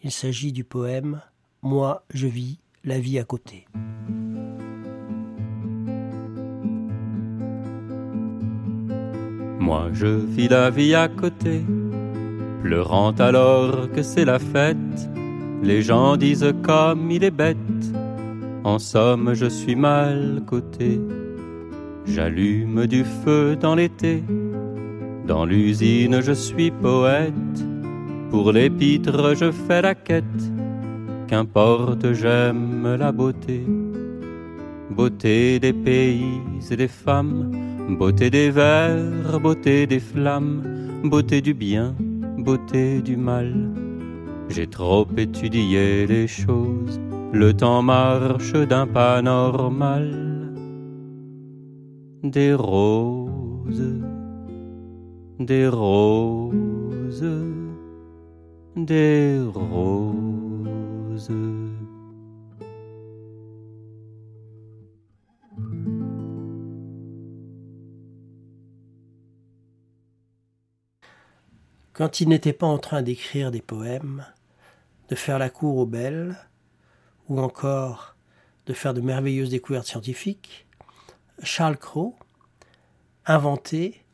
Il 0.03 0.09
s'agit 0.09 0.51
du 0.51 0.63
poème 0.63 1.21
Moi, 1.61 2.03
je 2.11 2.25
vis 2.25 2.57
la 2.83 2.97
vie 2.97 3.19
à 3.19 3.25
côté. 3.25 3.67
Moi, 9.59 9.89
je 9.93 10.07
vis 10.07 10.47
la 10.47 10.71
vie 10.71 10.95
à 10.95 11.09
côté, 11.09 11.61
pleurant 12.63 13.11
alors 13.11 13.91
que 13.91 14.01
c'est 14.01 14.25
la 14.25 14.39
fête. 14.39 15.09
Les 15.61 15.83
gens 15.83 16.17
disent 16.17 16.55
comme 16.63 17.11
il 17.11 17.23
est 17.23 17.29
bête. 17.29 17.55
En 18.63 18.79
somme, 18.79 19.35
je 19.35 19.45
suis 19.45 19.75
mal 19.75 20.41
coté. 20.47 20.99
J'allume 22.07 22.87
du 22.87 23.03
feu 23.03 23.55
dans 23.55 23.75
l'été. 23.75 24.23
Dans 25.27 25.45
l'usine, 25.45 26.21
je 26.21 26.31
suis 26.31 26.71
poète. 26.71 27.57
Pour 28.29 28.51
l'épître, 28.51 29.35
je 29.35 29.51
fais 29.51 29.81
la 29.81 29.95
quête. 29.95 30.43
Qu'importe, 31.27 32.13
j'aime 32.13 32.95
la 32.99 33.11
beauté. 33.11 33.65
Beauté 34.89 35.59
des 35.59 35.73
pays 35.73 36.39
et 36.71 36.75
des 36.75 36.87
femmes, 36.87 37.51
beauté 37.99 38.29
des 38.29 38.51
vers, 38.51 39.39
beauté 39.39 39.87
des 39.87 39.99
flammes, 39.99 40.61
beauté 41.03 41.41
du 41.41 41.53
bien, 41.53 41.95
beauté 42.37 43.01
du 43.01 43.17
mal. 43.17 43.53
J'ai 44.49 44.67
trop 44.67 45.07
étudié 45.17 46.05
les 46.05 46.27
choses 46.27 46.99
le 47.35 47.53
temps 47.53 47.81
marche 47.81 48.53
d'un 48.53 48.87
pas 48.87 49.21
normal. 49.21 50.53
Des 52.23 52.53
roses, 52.53 53.99
des 55.39 55.67
roses, 55.67 57.25
des 58.75 59.39
roses. 59.53 61.31
Quand 71.93 72.19
il 72.19 72.29
n'était 72.29 72.53
pas 72.53 72.67
en 72.67 72.77
train 72.77 73.01
d'écrire 73.01 73.51
des 73.51 73.61
poèmes, 73.61 74.25
de 75.09 75.15
faire 75.15 75.39
la 75.39 75.49
cour 75.49 75.77
aux 75.77 75.85
belles, 75.85 76.37
ou 77.27 77.39
encore 77.39 78.15
de 78.65 78.73
faire 78.73 78.93
de 78.93 79.01
merveilleuses 79.01 79.49
découvertes 79.49 79.87
scientifiques, 79.87 80.67
Charles 81.43 81.77
Cros 81.77 82.15
inventait 83.25 84.04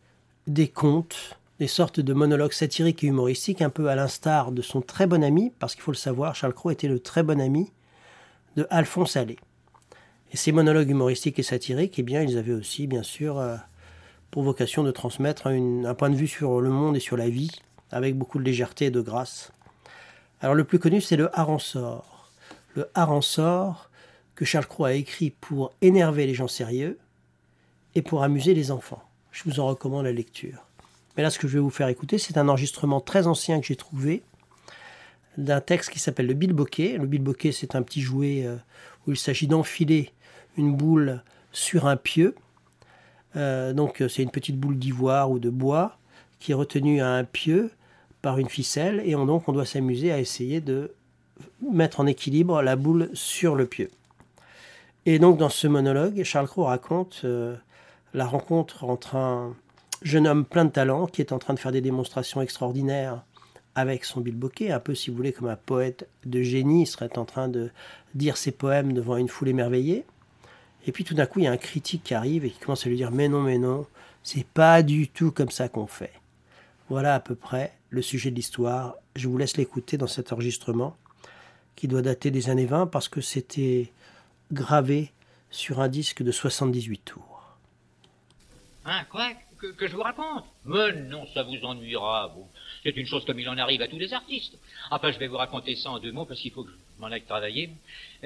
des 0.51 0.67
contes, 0.67 1.37
des 1.59 1.67
sortes 1.67 1.99
de 1.99 2.13
monologues 2.13 2.51
satiriques 2.51 3.03
et 3.03 3.07
humoristiques, 3.07 3.61
un 3.61 3.69
peu 3.69 3.89
à 3.89 3.95
l'instar 3.95 4.51
de 4.51 4.61
son 4.61 4.81
très 4.81 5.07
bon 5.07 5.23
ami, 5.23 5.53
parce 5.59 5.75
qu'il 5.75 5.83
faut 5.83 5.91
le 5.91 5.97
savoir, 5.97 6.35
Charles 6.35 6.53
Cros 6.53 6.71
était 6.71 6.87
le 6.87 6.99
très 6.99 7.23
bon 7.23 7.39
ami 7.39 7.71
de 8.57 8.67
Alphonse 8.69 9.15
Allais. 9.15 9.37
Et 10.33 10.37
ces 10.37 10.51
monologues 10.51 10.89
humoristiques 10.89 11.39
et 11.39 11.43
satiriques, 11.43 11.99
eh 11.99 12.03
bien, 12.03 12.21
ils 12.21 12.37
avaient 12.37 12.53
aussi, 12.53 12.87
bien 12.87 13.03
sûr, 13.03 13.37
euh, 13.37 13.55
pour 14.29 14.43
vocation 14.43 14.83
de 14.83 14.91
transmettre 14.91 15.47
un 15.47 15.93
point 15.93 16.09
de 16.09 16.15
vue 16.15 16.27
sur 16.27 16.59
le 16.59 16.69
monde 16.69 16.97
et 16.97 17.01
sur 17.01 17.17
la 17.17 17.29
vie, 17.29 17.51
avec 17.91 18.17
beaucoup 18.17 18.39
de 18.39 18.43
légèreté 18.43 18.85
et 18.85 18.91
de 18.91 19.01
grâce. 19.01 19.51
Alors 20.41 20.55
le 20.55 20.63
plus 20.63 20.79
connu, 20.79 21.01
c'est 21.01 21.17
le 21.17 21.37
Haransor. 21.37 22.29
Le 22.73 22.89
Haransor 22.93 23.89
que 24.35 24.45
Charles 24.45 24.65
Cros 24.65 24.85
a 24.85 24.93
écrit 24.93 25.29
pour 25.29 25.73
énerver 25.81 26.25
les 26.25 26.33
gens 26.33 26.47
sérieux 26.47 26.97
et 27.95 28.01
pour 28.01 28.23
amuser 28.23 28.53
les 28.53 28.71
enfants. 28.71 29.03
Je 29.31 29.43
vous 29.45 29.59
en 29.59 29.67
recommande 29.67 30.05
la 30.05 30.11
lecture. 30.11 30.65
Mais 31.15 31.23
là, 31.23 31.29
ce 31.29 31.39
que 31.39 31.47
je 31.47 31.53
vais 31.53 31.59
vous 31.59 31.69
faire 31.69 31.87
écouter, 31.87 32.17
c'est 32.17 32.37
un 32.37 32.47
enregistrement 32.47 33.01
très 33.01 33.27
ancien 33.27 33.59
que 33.59 33.67
j'ai 33.67 33.75
trouvé 33.75 34.23
d'un 35.37 35.61
texte 35.61 35.89
qui 35.89 35.99
s'appelle 35.99 36.27
le 36.27 36.33
bilboquet. 36.33 36.97
Le 36.97 37.07
bilboquet, 37.07 37.51
c'est 37.51 37.75
un 37.75 37.81
petit 37.81 38.01
jouet 38.01 38.45
euh, 38.45 38.55
où 39.07 39.11
il 39.11 39.17
s'agit 39.17 39.47
d'enfiler 39.47 40.11
une 40.57 40.75
boule 40.75 41.23
sur 41.51 41.87
un 41.87 41.95
pieu. 41.95 42.35
Euh, 43.35 43.73
donc, 43.73 44.03
c'est 44.09 44.23
une 44.23 44.31
petite 44.31 44.57
boule 44.57 44.77
d'ivoire 44.77 45.31
ou 45.31 45.39
de 45.39 45.49
bois 45.49 45.97
qui 46.41 46.51
est 46.51 46.55
retenue 46.55 47.01
à 47.01 47.09
un 47.09 47.23
pieu 47.23 47.71
par 48.21 48.39
une 48.39 48.49
ficelle 48.49 49.01
et 49.05 49.13
donc 49.13 49.47
on 49.47 49.53
doit 49.53 49.65
s'amuser 49.65 50.11
à 50.11 50.19
essayer 50.19 50.59
de 50.59 50.91
mettre 51.71 51.99
en 51.99 52.05
équilibre 52.05 52.61
la 52.61 52.75
boule 52.75 53.09
sur 53.13 53.55
le 53.55 53.65
pieu. 53.65 53.89
Et 55.05 55.17
donc 55.19 55.37
dans 55.37 55.49
ce 55.49 55.67
monologue, 55.67 56.23
Charles 56.23 56.47
Cros 56.47 56.65
raconte 56.65 57.21
euh, 57.23 57.55
la 58.13 58.25
rencontre 58.25 58.83
entre 58.83 59.15
un 59.15 59.55
jeune 60.01 60.27
homme 60.27 60.45
plein 60.45 60.65
de 60.65 60.71
talent 60.71 61.05
qui 61.07 61.21
est 61.21 61.31
en 61.31 61.39
train 61.39 61.53
de 61.53 61.59
faire 61.59 61.71
des 61.71 61.81
démonstrations 61.81 62.41
extraordinaires 62.41 63.23
avec 63.75 64.03
son 64.03 64.19
bilboquet, 64.19 64.71
un 64.71 64.79
peu 64.79 64.95
si 64.95 65.09
vous 65.09 65.15
voulez 65.15 65.31
comme 65.31 65.47
un 65.47 65.55
poète 65.55 66.09
de 66.25 66.41
génie 66.41 66.85
serait 66.85 67.17
en 67.17 67.25
train 67.25 67.47
de 67.47 67.71
dire 68.15 68.35
ses 68.35 68.51
poèmes 68.51 68.93
devant 68.93 69.15
une 69.15 69.29
foule 69.29 69.47
émerveillée. 69.47 70.05
Et 70.85 70.91
puis 70.91 71.03
tout 71.03 71.13
d'un 71.13 71.25
coup, 71.25 71.39
il 71.39 71.43
y 71.43 71.47
a 71.47 71.51
un 71.51 71.57
critique 71.57 72.03
qui 72.03 72.13
arrive 72.13 72.43
et 72.43 72.49
qui 72.49 72.59
commence 72.59 72.85
à 72.85 72.89
lui 72.89 72.97
dire 72.97 73.11
Mais 73.11 73.29
non, 73.29 73.41
mais 73.41 73.57
non, 73.57 73.85
c'est 74.23 74.45
pas 74.45 74.83
du 74.83 75.07
tout 75.07 75.31
comme 75.31 75.51
ça 75.51 75.69
qu'on 75.69 75.87
fait. 75.87 76.13
Voilà 76.89 77.15
à 77.15 77.19
peu 77.19 77.35
près 77.35 77.73
le 77.89 78.01
sujet 78.01 78.31
de 78.31 78.35
l'histoire. 78.35 78.95
Je 79.15 79.27
vous 79.27 79.37
laisse 79.37 79.55
l'écouter 79.55 79.97
dans 79.97 80.07
cet 80.07 80.33
enregistrement 80.33 80.97
qui 81.75 81.87
doit 81.87 82.01
dater 82.01 82.31
des 82.31 82.49
années 82.49 82.65
20 82.65 82.87
parce 82.87 83.07
que 83.07 83.21
c'était 83.21 83.91
gravé 84.51 85.11
sur 85.49 85.79
un 85.79 85.87
disque 85.87 86.23
de 86.23 86.31
78 86.31 87.05
tours. 87.05 87.30
Hein, 88.85 89.03
quoi 89.11 89.31
que, 89.77 89.87
je 89.87 89.95
vous 89.95 90.01
raconte 90.01 90.45
Mais 90.65 90.93
non, 90.93 91.27
ça 91.33 91.43
vous 91.43 91.63
ennuiera, 91.63 92.31
vous. 92.35 92.47
C'est 92.83 92.97
une 92.97 93.05
chose 93.05 93.23
comme 93.25 93.39
il 93.39 93.47
en 93.47 93.57
arrive 93.57 93.81
à 93.81 93.87
tous 93.87 93.99
les 93.99 94.11
artistes. 94.11 94.57
Enfin, 94.89 95.11
je 95.11 95.19
vais 95.19 95.27
vous 95.27 95.37
raconter 95.37 95.75
ça 95.75 95.91
en 95.91 95.99
deux 95.99 96.11
mots 96.11 96.25
parce 96.25 96.39
qu'il 96.39 96.51
faut 96.51 96.63
que 96.63 96.71
je 96.71 97.01
m'en 97.01 97.07
aille 97.07 97.21
travailler. 97.21 97.69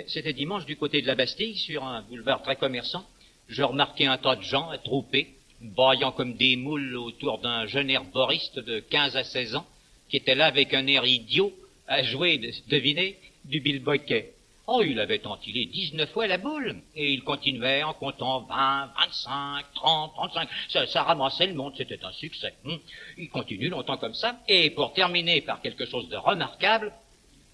C'était 0.07 0.31
dimanche 0.31 0.65
du 0.65 0.77
côté 0.77 1.01
de 1.01 1.07
la 1.07 1.15
Bastille, 1.15 1.57
sur 1.57 1.83
un 1.83 2.01
boulevard 2.03 2.41
très 2.41 2.55
commerçant. 2.55 3.05
Je 3.49 3.63
remarquais 3.63 4.05
un 4.05 4.17
tas 4.17 4.37
de 4.37 4.43
gens 4.43 4.69
attroupés, 4.69 5.35
baillant 5.59 6.13
comme 6.13 6.35
des 6.35 6.55
moules 6.55 6.95
autour 6.95 7.39
d'un 7.39 7.65
jeune 7.65 7.89
herboriste 7.89 8.59
de 8.59 8.79
15 8.79 9.17
à 9.17 9.23
16 9.25 9.57
ans, 9.57 9.67
qui 10.09 10.17
était 10.17 10.35
là 10.35 10.45
avec 10.45 10.73
un 10.73 10.87
air 10.87 11.05
idiot 11.05 11.53
à 11.87 12.01
jouer, 12.03 12.37
devinez, 12.69 13.17
du 13.43 13.59
bilboquet. 13.59 14.34
Oh, 14.67 14.81
il 14.81 14.99
avait 14.99 15.25
entilé 15.27 15.65
19 15.67 16.09
fois 16.11 16.25
la 16.25 16.39
boule, 16.39 16.81
et 16.95 17.13
il 17.13 17.23
continuait 17.23 17.83
en 17.83 17.93
comptant 17.93 18.41
20, 18.41 18.91
25, 18.97 19.65
30, 19.75 20.13
35. 20.15 20.49
Ça, 20.69 20.87
ça 20.87 21.03
ramassait 21.03 21.47
le 21.47 21.53
monde, 21.53 21.73
c'était 21.77 22.03
un 22.03 22.11
succès. 22.11 22.55
Hmm. 22.63 22.77
Il 23.17 23.29
continue 23.29 23.69
longtemps 23.69 23.97
comme 23.97 24.15
ça, 24.15 24.39
et 24.47 24.71
pour 24.71 24.93
terminer 24.93 25.41
par 25.41 25.61
quelque 25.61 25.85
chose 25.85 26.09
de 26.09 26.17
remarquable, 26.17 26.91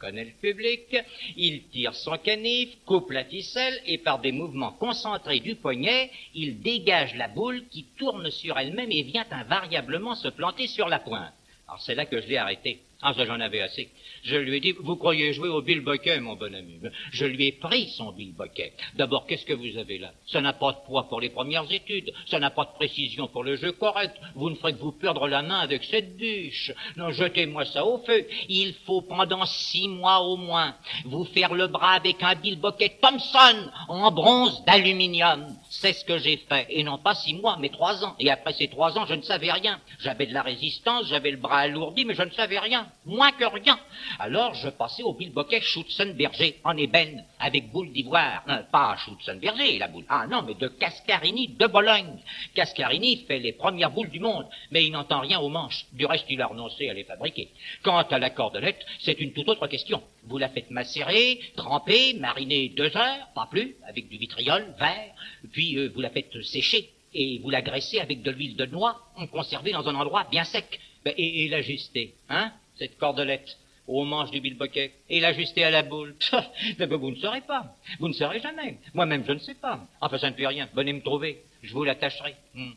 connaît 0.02 0.26
le 0.26 0.32
public, 0.32 0.98
il 1.38 1.68
tire 1.68 1.94
son 1.94 2.18
canif, 2.18 2.70
coupe 2.86 3.12
la 3.12 3.24
ficelle, 3.24 3.80
et 3.86 4.00
par 4.00 4.20
des 4.20 4.32
mouvements 4.32 4.72
concentrés 4.72 5.42
du 5.42 5.56
poignet, 5.56 6.10
il 6.34 6.62
dégage 6.62 7.14
la 7.16 7.28
boule 7.28 7.68
qui 7.70 7.86
tourne 8.00 8.32
sur 8.32 8.58
elle-même 8.58 8.92
et 8.92 9.04
vient 9.04 9.26
invariablement 9.30 10.16
se 10.16 10.30
planter 10.30 10.66
sur 10.68 10.88
la 10.88 11.00
pointe. 11.00 11.34
Alors 11.68 11.82
c'est 11.82 11.94
là 11.94 12.06
que 12.06 12.20
je 12.20 12.28
l'ai 12.28 12.38
arrêté. 12.38 12.82
Ah, 13.04 13.14
ça 13.16 13.26
j'en 13.26 13.40
avais 13.40 13.62
assez. 13.62 13.90
Je 14.24 14.36
lui 14.36 14.58
ai 14.58 14.60
dit, 14.60 14.74
vous 14.80 14.96
croyez 14.96 15.34
jouer 15.34 15.50
au 15.50 15.62
bilboquet, 15.62 16.20
mon 16.20 16.36
bon 16.36 16.54
ami? 16.54 16.80
Je 17.12 17.26
lui 17.26 17.48
ai 17.48 17.52
pris 17.52 17.90
son 17.90 18.12
bilboquet. 18.12 18.74
D'abord, 18.96 19.26
qu'est-ce 19.26 19.46
que 19.46 19.54
vous 19.54 19.78
avez 19.78 19.98
là? 19.98 20.12
Ça 20.28 20.40
n'a 20.40 20.54
pas 20.54 20.72
de 20.74 20.78
poids 20.86 21.10
pour 21.10 21.20
les 21.20 21.30
premières 21.30 21.72
études, 21.72 22.14
ça 22.28 22.40
n'a 22.40 22.52
pas 22.52 22.66
de 22.66 22.76
précision 22.76 23.28
pour 23.28 23.44
le 23.44 23.56
jeu 23.56 23.72
correct. 23.72 24.16
Vous 24.36 24.52
ne 24.52 24.56
ferez 24.56 24.74
que 24.74 24.80
vous 24.80 24.92
perdre 24.92 25.28
la 25.28 25.42
main 25.42 25.60
avec 25.60 25.84
cette 25.84 26.16
bûche. 26.16 26.72
Non, 26.96 27.10
jetez-moi 27.10 27.66
ça 27.66 27.86
au 27.86 27.98
feu. 28.00 28.28
Il 28.50 28.76
faut 28.86 29.02
pendant 29.02 29.46
six 29.46 29.88
mois 29.88 30.20
au 30.20 30.38
moins 30.38 30.76
vous 31.06 31.26
faire 31.26 31.56
le 31.56 31.68
bras 31.68 31.94
avec 31.94 32.22
un 32.22 32.36
bilboquet 32.36 32.98
Thompson 33.02 33.72
en 33.88 34.12
bronze 34.12 34.64
d'aluminium. 34.66 35.48
C'est 35.70 35.94
ce 35.94 36.06
que 36.06 36.20
j'ai 36.20 36.38
fait. 36.38 36.68
Et 36.70 36.84
non 36.84 37.00
pas 37.00 37.16
six 37.16 37.34
mois, 37.34 37.58
mais 37.60 37.70
trois 37.70 38.06
ans. 38.06 38.16
Et 38.20 38.30
après 38.30 38.54
ces 38.54 38.68
trois 38.68 38.98
ans, 39.00 39.06
je 39.08 39.16
ne 39.16 39.24
savais 39.24 39.52
rien. 39.52 39.80
J'avais 40.00 40.28
de 40.28 40.34
la 40.34 40.44
résistance, 40.44 41.08
j'avais 41.08 41.32
le 41.32 41.38
bras 41.38 41.60
alourdi, 41.62 42.06
mais 42.06 42.14
je 42.14 42.24
ne 42.24 42.32
savais 42.32 42.60
rien. 42.60 42.91
Moins 43.06 43.32
que 43.32 43.46
rien. 43.46 43.80
Alors 44.20 44.54
je 44.54 44.70
passais 44.70 45.04
au 45.04 45.14
bilboquet 45.14 45.62
Schutzenberger 45.62 46.58
en 46.64 46.78
ébène 46.78 47.26
avec 47.40 47.72
boule 47.72 47.92
d'ivoire. 47.92 48.44
Hein, 48.48 48.64
pas 48.72 48.96
Schutzenberger 48.98 49.78
la 49.78 49.88
boule. 49.88 50.06
Ah 50.10 50.28
non, 50.28 50.44
mais 50.44 50.54
de 50.54 50.68
Cascarini 50.68 51.50
de 51.50 51.68
Bologne. 51.68 52.20
Cascarini 52.54 53.18
fait 53.28 53.40
les 53.40 53.54
premières 53.54 53.92
boules 53.92 54.10
du 54.10 54.20
monde, 54.20 54.48
mais 54.72 54.86
il 54.86 54.92
n'entend 54.92 55.22
rien 55.22 55.40
aux 55.40 55.50
manches. 55.50 55.86
Du 55.94 56.06
reste, 56.06 56.26
il 56.30 56.42
a 56.42 56.48
renoncé 56.48 56.90
à 56.90 56.94
les 56.94 57.04
fabriquer. 57.04 57.50
Quant 57.84 57.98
à 57.98 58.20
la 58.20 58.30
cordelette, 58.30 58.86
c'est 59.00 59.20
une 59.20 59.34
toute 59.34 59.50
autre 59.50 59.68
question. 59.68 60.02
Vous 60.26 60.38
la 60.38 60.50
faites 60.50 60.72
macérer, 60.72 61.40
tremper, 61.56 62.14
mariner 62.14 62.70
deux 62.70 62.96
heures, 62.96 63.28
pas 63.34 63.48
plus, 63.50 63.76
avec 63.88 64.10
du 64.10 64.18
vitriol, 64.18 64.74
vert, 64.80 65.14
puis 65.52 65.78
euh, 65.78 65.92
vous 65.94 66.02
la 66.02 66.10
faites 66.10 66.42
sécher 66.44 66.90
et 67.14 67.40
vous 67.40 67.50
la 67.50 67.62
graissez 67.62 68.00
avec 68.00 68.22
de 68.22 68.32
l'huile 68.32 68.56
de 68.56 68.66
noix, 68.66 69.00
conservée 69.32 69.72
dans 69.72 69.88
un 69.88 69.96
endroit 69.96 70.26
bien 70.32 70.44
sec. 70.44 70.80
Ben, 71.04 71.14
et, 71.18 71.46
et 71.46 71.50
l'ajuster, 71.50 72.14
hein, 72.30 72.52
cette 72.78 72.98
cordelette 72.98 73.58
au 73.88 74.04
manche 74.06 74.32
du 74.32 74.42
bilboquet 74.42 74.94
et 75.10 75.20
l'ajuster 75.20 75.64
à 75.64 75.72
la 75.72 75.84
boule. 75.84 76.16
Mais 76.80 76.86
vous 76.86 77.12
ne 77.12 77.16
saurez 77.18 77.42
pas. 77.42 77.76
Vous 78.00 78.08
ne 78.08 78.14
saurez 78.14 78.40
jamais. 78.40 78.78
Moi-même, 78.94 79.24
je 79.28 79.34
ne 79.34 79.40
sais 79.40 79.56
pas. 79.56 79.88
Enfin, 80.00 80.18
ça 80.18 80.30
ne 80.30 80.36
fait 80.36 80.48
rien. 80.48 80.70
Venez 80.74 80.94
me 80.94 81.02
trouver. 81.02 81.44
Je 81.64 81.74
vous 81.74 81.84
l'attacherai. 81.84 82.36
Hmm. 82.56 82.72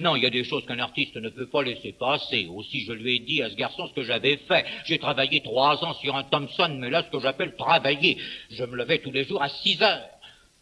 Non, 0.00 0.16
il 0.16 0.22
y 0.22 0.26
a 0.26 0.30
des 0.30 0.44
choses 0.44 0.64
qu'un 0.66 0.78
artiste 0.78 1.16
ne 1.16 1.28
peut 1.28 1.46
pas 1.46 1.62
laisser 1.62 1.92
passer. 1.92 2.48
Aussi, 2.50 2.84
je 2.84 2.92
lui 2.92 3.16
ai 3.16 3.18
dit 3.20 3.42
à 3.42 3.50
ce 3.50 3.54
garçon 3.54 3.86
ce 3.88 3.94
que 3.94 4.02
j'avais 4.02 4.36
fait. 4.36 4.64
J'ai 4.84 4.98
travaillé 4.98 5.40
trois 5.40 5.84
ans 5.84 5.94
sur 5.94 6.16
un 6.16 6.24
Thompson, 6.24 6.76
mais 6.78 6.90
là, 6.90 7.04
ce 7.04 7.10
que 7.10 7.22
j'appelle 7.22 7.54
travailler. 7.56 8.18
Je 8.50 8.64
me 8.64 8.76
levais 8.76 8.98
tous 8.98 9.12
les 9.12 9.24
jours 9.24 9.42
à 9.42 9.48
six 9.48 9.80
heures. 9.82 10.08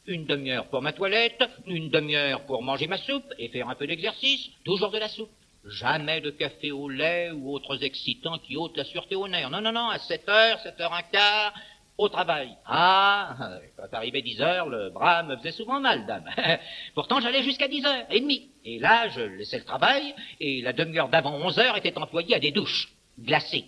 Une 0.06 0.24
demi-heure 0.24 0.66
pour 0.66 0.82
ma 0.82 0.92
toilette, 0.92 1.42
une 1.66 1.90
demi-heure 1.90 2.44
pour 2.46 2.62
manger 2.62 2.86
ma 2.86 2.98
soupe 2.98 3.26
et 3.38 3.48
faire 3.48 3.68
un 3.68 3.74
peu 3.74 3.86
d'exercice, 3.86 4.50
toujours 4.64 4.90
de 4.90 4.98
la 4.98 5.08
soupe. 5.08 5.30
Jamais 5.68 6.20
de 6.20 6.30
café 6.30 6.70
au 6.70 6.88
lait 6.88 7.30
ou 7.32 7.52
autres 7.52 7.82
excitants 7.82 8.38
qui 8.38 8.56
ôtent 8.56 8.76
la 8.76 8.84
sûreté 8.84 9.16
au 9.16 9.26
nerf. 9.26 9.50
Non, 9.50 9.60
non, 9.60 9.72
non, 9.72 9.88
à 9.88 9.98
7 9.98 10.28
heures, 10.28 10.60
7 10.60 10.80
heures 10.80 10.94
un 10.94 11.02
quart, 11.02 11.52
au 11.98 12.08
travail. 12.08 12.50
Ah, 12.66 13.36
quand 13.76 13.96
arrivait 13.96 14.22
10 14.22 14.42
heures, 14.42 14.68
le 14.68 14.90
bras 14.90 15.22
me 15.24 15.36
faisait 15.36 15.52
souvent 15.52 15.80
mal, 15.80 16.06
dame. 16.06 16.30
Pourtant, 16.94 17.20
j'allais 17.20 17.42
jusqu'à 17.42 17.68
10 17.68 17.84
heures 17.84 18.06
et 18.10 18.20
demie. 18.20 18.50
Et 18.64 18.78
là, 18.78 19.08
je 19.08 19.20
laissais 19.20 19.58
le 19.58 19.64
travail, 19.64 20.14
et 20.40 20.62
la 20.62 20.72
demi-heure 20.72 21.08
d'avant 21.08 21.34
11 21.34 21.58
heures 21.58 21.76
était 21.76 21.96
employée 21.98 22.36
à 22.36 22.38
des 22.38 22.52
douches 22.52 22.92
glacées. 23.18 23.64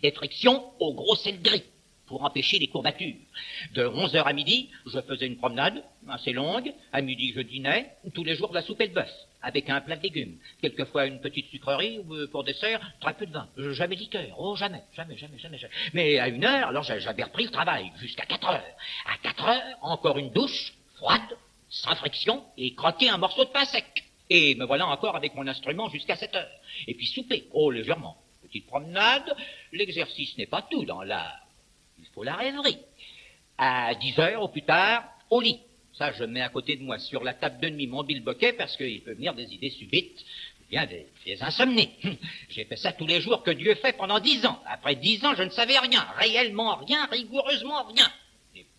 Des 0.00 0.12
frictions 0.12 0.70
au 0.78 0.94
gros 0.94 1.16
sel 1.16 1.40
gris 1.40 1.64
pour 2.08 2.24
empêcher 2.24 2.58
les 2.58 2.68
courbatures. 2.68 3.14
De 3.74 3.86
11 3.86 4.16
heures 4.16 4.26
à 4.26 4.32
midi, 4.32 4.70
je 4.86 5.00
faisais 5.00 5.26
une 5.26 5.36
promenade 5.36 5.84
assez 6.08 6.32
longue. 6.32 6.72
À 6.92 7.00
midi, 7.00 7.32
je 7.36 7.40
dînais. 7.40 7.92
Tous 8.14 8.24
les 8.24 8.34
jours, 8.34 8.52
la 8.52 8.62
soupe 8.62 8.80
et 8.80 8.88
de 8.88 8.94
bœuf 8.94 9.10
avec 9.42 9.70
un 9.70 9.80
plat 9.80 9.96
de 9.96 10.02
légumes, 10.02 10.36
quelquefois 10.60 11.06
une 11.06 11.20
petite 11.20 11.48
sucrerie 11.50 11.98
ou 12.00 12.14
euh, 12.14 12.28
pour 12.28 12.44
dessert, 12.44 12.80
très 13.00 13.14
peu 13.14 13.26
de 13.26 13.32
vin. 13.32 13.48
Euh, 13.58 13.72
jamais 13.72 13.94
liqueur, 13.94 14.26
oh 14.38 14.56
jamais, 14.56 14.82
jamais, 14.94 15.16
jamais, 15.16 15.38
jamais. 15.38 15.58
Mais 15.92 16.18
à 16.18 16.28
une 16.28 16.44
heure, 16.44 16.68
alors 16.68 16.82
j'avais 16.82 17.22
repris 17.22 17.44
le 17.44 17.50
travail, 17.50 17.92
jusqu'à 17.98 18.26
quatre 18.26 18.48
heures. 18.48 18.64
À 19.06 19.16
quatre 19.22 19.48
heures, 19.48 19.78
encore 19.82 20.18
une 20.18 20.30
douche, 20.30 20.72
froide, 20.96 21.36
sans 21.68 21.94
friction, 21.96 22.44
et 22.56 22.74
croquer 22.74 23.10
un 23.10 23.18
morceau 23.18 23.44
de 23.44 23.50
pain 23.50 23.64
sec. 23.64 23.86
Et 24.30 24.54
me 24.56 24.64
voilà 24.66 24.86
encore 24.86 25.16
avec 25.16 25.34
mon 25.34 25.46
instrument 25.46 25.88
jusqu'à 25.88 26.16
sept 26.16 26.34
heures. 26.34 26.50
Et 26.86 26.94
puis 26.94 27.06
souper, 27.06 27.46
oh 27.52 27.70
légèrement. 27.70 28.16
Petite 28.42 28.66
promenade, 28.66 29.34
l'exercice 29.72 30.36
n'est 30.38 30.46
pas 30.46 30.62
tout 30.62 30.84
dans 30.84 31.02
l'art. 31.02 31.47
La 32.22 32.36
rêverie. 32.36 32.78
À 33.56 33.94
dix 33.94 34.18
heures 34.18 34.42
au 34.42 34.48
plus 34.48 34.62
tard, 34.62 35.04
au 35.30 35.40
lit. 35.40 35.60
Ça, 35.94 36.12
je 36.12 36.24
mets 36.24 36.42
à 36.42 36.48
côté 36.48 36.76
de 36.76 36.82
moi 36.82 36.98
sur 36.98 37.24
la 37.24 37.34
table 37.34 37.60
de 37.60 37.68
nuit 37.70 37.86
mon 37.88 38.04
bilboquet 38.04 38.52
parce 38.52 38.76
qu'il 38.76 39.02
peut 39.02 39.14
venir 39.14 39.34
des 39.34 39.52
idées 39.52 39.70
subites, 39.70 40.24
bien 40.70 40.86
des, 40.86 41.06
des 41.26 41.42
insomnies. 41.42 41.90
J'ai 42.50 42.64
fait 42.64 42.76
ça 42.76 42.92
tous 42.92 43.06
les 43.06 43.20
jours 43.20 43.42
que 43.42 43.50
Dieu 43.50 43.74
fait 43.76 43.94
pendant 43.94 44.20
dix 44.20 44.46
ans. 44.46 44.62
Après 44.66 44.94
dix 44.94 45.24
ans, 45.24 45.34
je 45.34 45.42
ne 45.42 45.50
savais 45.50 45.78
rien, 45.78 46.06
réellement 46.18 46.76
rien, 46.76 47.06
rigoureusement 47.06 47.82
rien. 47.84 48.08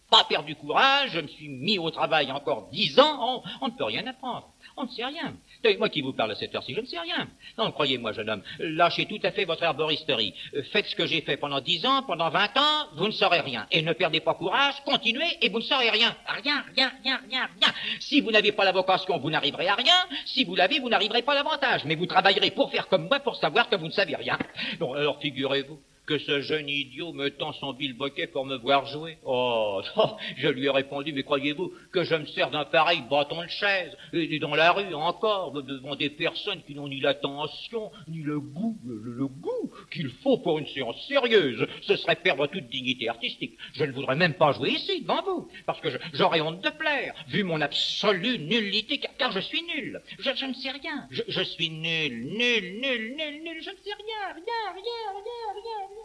Pas 0.10 0.24
perdu 0.24 0.56
courage, 0.56 1.12
je 1.12 1.20
me 1.20 1.28
suis 1.28 1.50
mis 1.50 1.78
au 1.78 1.92
travail 1.92 2.32
encore 2.32 2.70
dix 2.72 3.00
ans, 3.00 3.44
on 3.62 3.68
ne 3.68 3.72
peut 3.74 3.84
rien 3.84 4.06
apprendre. 4.08 4.50
On 4.76 4.86
ne 4.86 4.90
sait 4.90 5.06
rien. 5.06 5.36
Moi 5.78 5.90
qui 5.90 6.02
vous 6.02 6.14
parle 6.14 6.32
à 6.32 6.36
cette 6.36 6.56
heure-ci, 6.56 6.74
je 6.74 6.82
ne 6.82 6.86
sais 6.86 7.00
rien. 7.00 7.28
Non, 7.58 7.72
croyez-moi, 7.72 8.14
jeune 8.14 8.30
homme, 8.30 8.42
lâchez 8.60 9.06
tout 9.06 9.20
à 9.24 9.32
fait 9.32 9.46
votre 9.46 9.62
herboristerie. 9.62 10.34
Euh, 10.56 10.64
faites 10.72 10.88
ce 10.88 10.96
que 10.96 11.06
j'ai 11.06 11.22
fait 11.22 11.38
pendant 11.38 11.60
dix 11.60 11.86
ans, 11.86 12.02
pendant 12.04 12.30
vingt 12.30 12.56
ans, 12.58 12.88
vous 12.96 13.08
ne 13.08 13.12
saurez 13.12 13.42
rien. 13.42 13.68
Et 13.72 13.82
ne 13.82 13.94
perdez 13.94 14.20
pas 14.20 14.34
courage, 14.34 14.76
continuez 14.86 15.28
et 15.42 15.50
vous 15.50 15.60
ne 15.60 15.64
saurez 15.64 15.90
rien. 15.90 16.16
Rien, 16.28 16.64
rien, 16.76 16.92
rien, 17.04 17.20
rien, 17.30 17.50
rien. 17.62 17.74
Si 18.00 18.22
vous 18.22 18.32
n'avez 18.32 18.52
pas 18.52 18.66
la 18.66 18.72
vocation, 18.72 19.18
vous 19.18 19.30
n'arriverez 19.30 19.68
à 19.68 19.76
rien. 19.76 19.94
Si 20.26 20.44
vous 20.44 20.56
l'avez, 20.56 20.80
vous 20.80 20.90
n'arriverez 20.90 21.22
pas 21.22 21.34
à 21.34 21.36
l'avantage. 21.36 21.86
Mais 21.86 21.96
vous 21.96 22.06
travaillerez 22.06 22.52
pour 22.52 22.72
faire 22.72 22.88
comme 22.88 23.08
moi, 23.08 23.20
pour 23.20 23.36
savoir 23.36 23.70
que 23.70 23.76
vous 23.76 23.88
ne 23.88 23.92
savez 23.92 24.16
rien. 24.16 24.38
Bon, 24.80 24.94
alors 24.94 25.20
figurez-vous 25.20 25.80
que 26.10 26.18
ce 26.18 26.42
jeune 26.42 26.68
idiot 26.68 27.14
me 27.14 27.30
tend 27.30 27.54
son 27.54 27.72
bilboquet 27.72 28.26
pour 28.26 28.44
me 28.44 28.58
voir 28.58 28.88
jouer. 28.88 29.20
Oh, 29.24 29.80
je 30.38 30.48
lui 30.48 30.66
ai 30.66 30.72
répondu, 30.72 31.14
mais 31.14 31.22
croyez-vous 31.22 31.72
que 31.92 32.04
je 32.04 32.16
me 32.16 32.26
sers 32.26 32.50
d'un 32.50 32.66
pareil 32.66 33.04
bâton 33.08 33.44
de 33.44 33.48
chaise, 33.48 33.96
et 34.14 34.40
dans 34.40 34.56
la 34.56 34.72
rue 34.72 34.92
encore, 34.96 35.52
devant 35.62 35.96
des 35.96 36.10
personnes 36.10 36.64
qui 36.64 36.74
n'ont 36.74 36.88
ni 36.88 37.00
l'attention, 37.00 37.92
ni 38.08 38.24
le 38.24 38.40
goût, 38.40 38.76
le, 38.88 39.28
goût 39.28 39.72
qu'il 39.92 40.10
faut 40.24 40.40
pour 40.40 40.58
une 40.58 40.66
séance 40.70 41.00
sérieuse. 41.08 41.68
Ce 41.84 41.96
serait 41.96 42.16
perdre 42.16 42.48
toute 42.48 42.68
dignité 42.70 43.08
artistique. 43.08 43.56
Je 43.74 43.84
ne 43.84 43.92
voudrais 43.92 44.16
même 44.16 44.34
pas 44.34 44.52
jouer 44.54 44.72
ici, 44.72 45.04
devant 45.04 45.22
vous, 45.22 45.48
parce 45.68 45.80
que 45.80 45.90
j'aurais 46.14 46.42
honte 46.42 46.64
de 46.64 46.72
plaire, 46.72 47.14
vu 47.28 47.44
mon 47.44 47.62
absolue 47.62 48.40
nullité, 48.40 48.98
car, 48.98 49.32
je 49.32 49.42
suis 49.42 49.62
nul. 49.62 50.02
Je, 50.18 50.46
ne 50.46 50.54
sais 50.54 50.72
rien. 50.72 51.08
Je, 51.12 51.44
suis 51.44 51.70
nul, 51.70 52.34
nul, 52.36 52.80
nul, 52.82 53.16
nul, 53.16 53.44
nul. 53.44 53.62
Je 53.62 53.70
ne 53.70 53.76
sais 53.76 53.94
rien, 53.94 54.34
rien, 54.34 54.74
rien, 54.74 55.12
rien, 55.14 55.54
rien. 55.54 55.99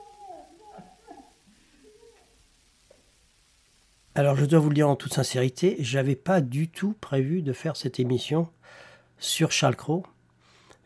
Alors 4.17 4.37
je 4.37 4.45
dois 4.45 4.61
vous 4.61 4.69
le 4.69 4.77
dire 4.77 4.89
en 4.89 4.95
toute 4.95 5.13
sincérité, 5.13 5.75
j'avais 5.81 6.15
pas 6.15 6.41
du 6.41 6.69
tout 6.69 6.95
prévu 7.01 7.43
de 7.43 7.53
faire 7.53 7.77
cette 7.77 7.99
émission 7.99 8.49
sur 9.19 9.51
Charles 9.51 9.75
Cros. 9.75 10.05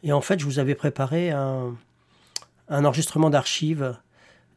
Et 0.03 0.13
en 0.15 0.23
fait, 0.23 0.39
je 0.41 0.47
vous 0.47 0.59
avais 0.59 0.75
préparé 0.75 1.31
un, 1.31 1.77
enregistrement 2.71 3.29
d'archives 3.29 3.99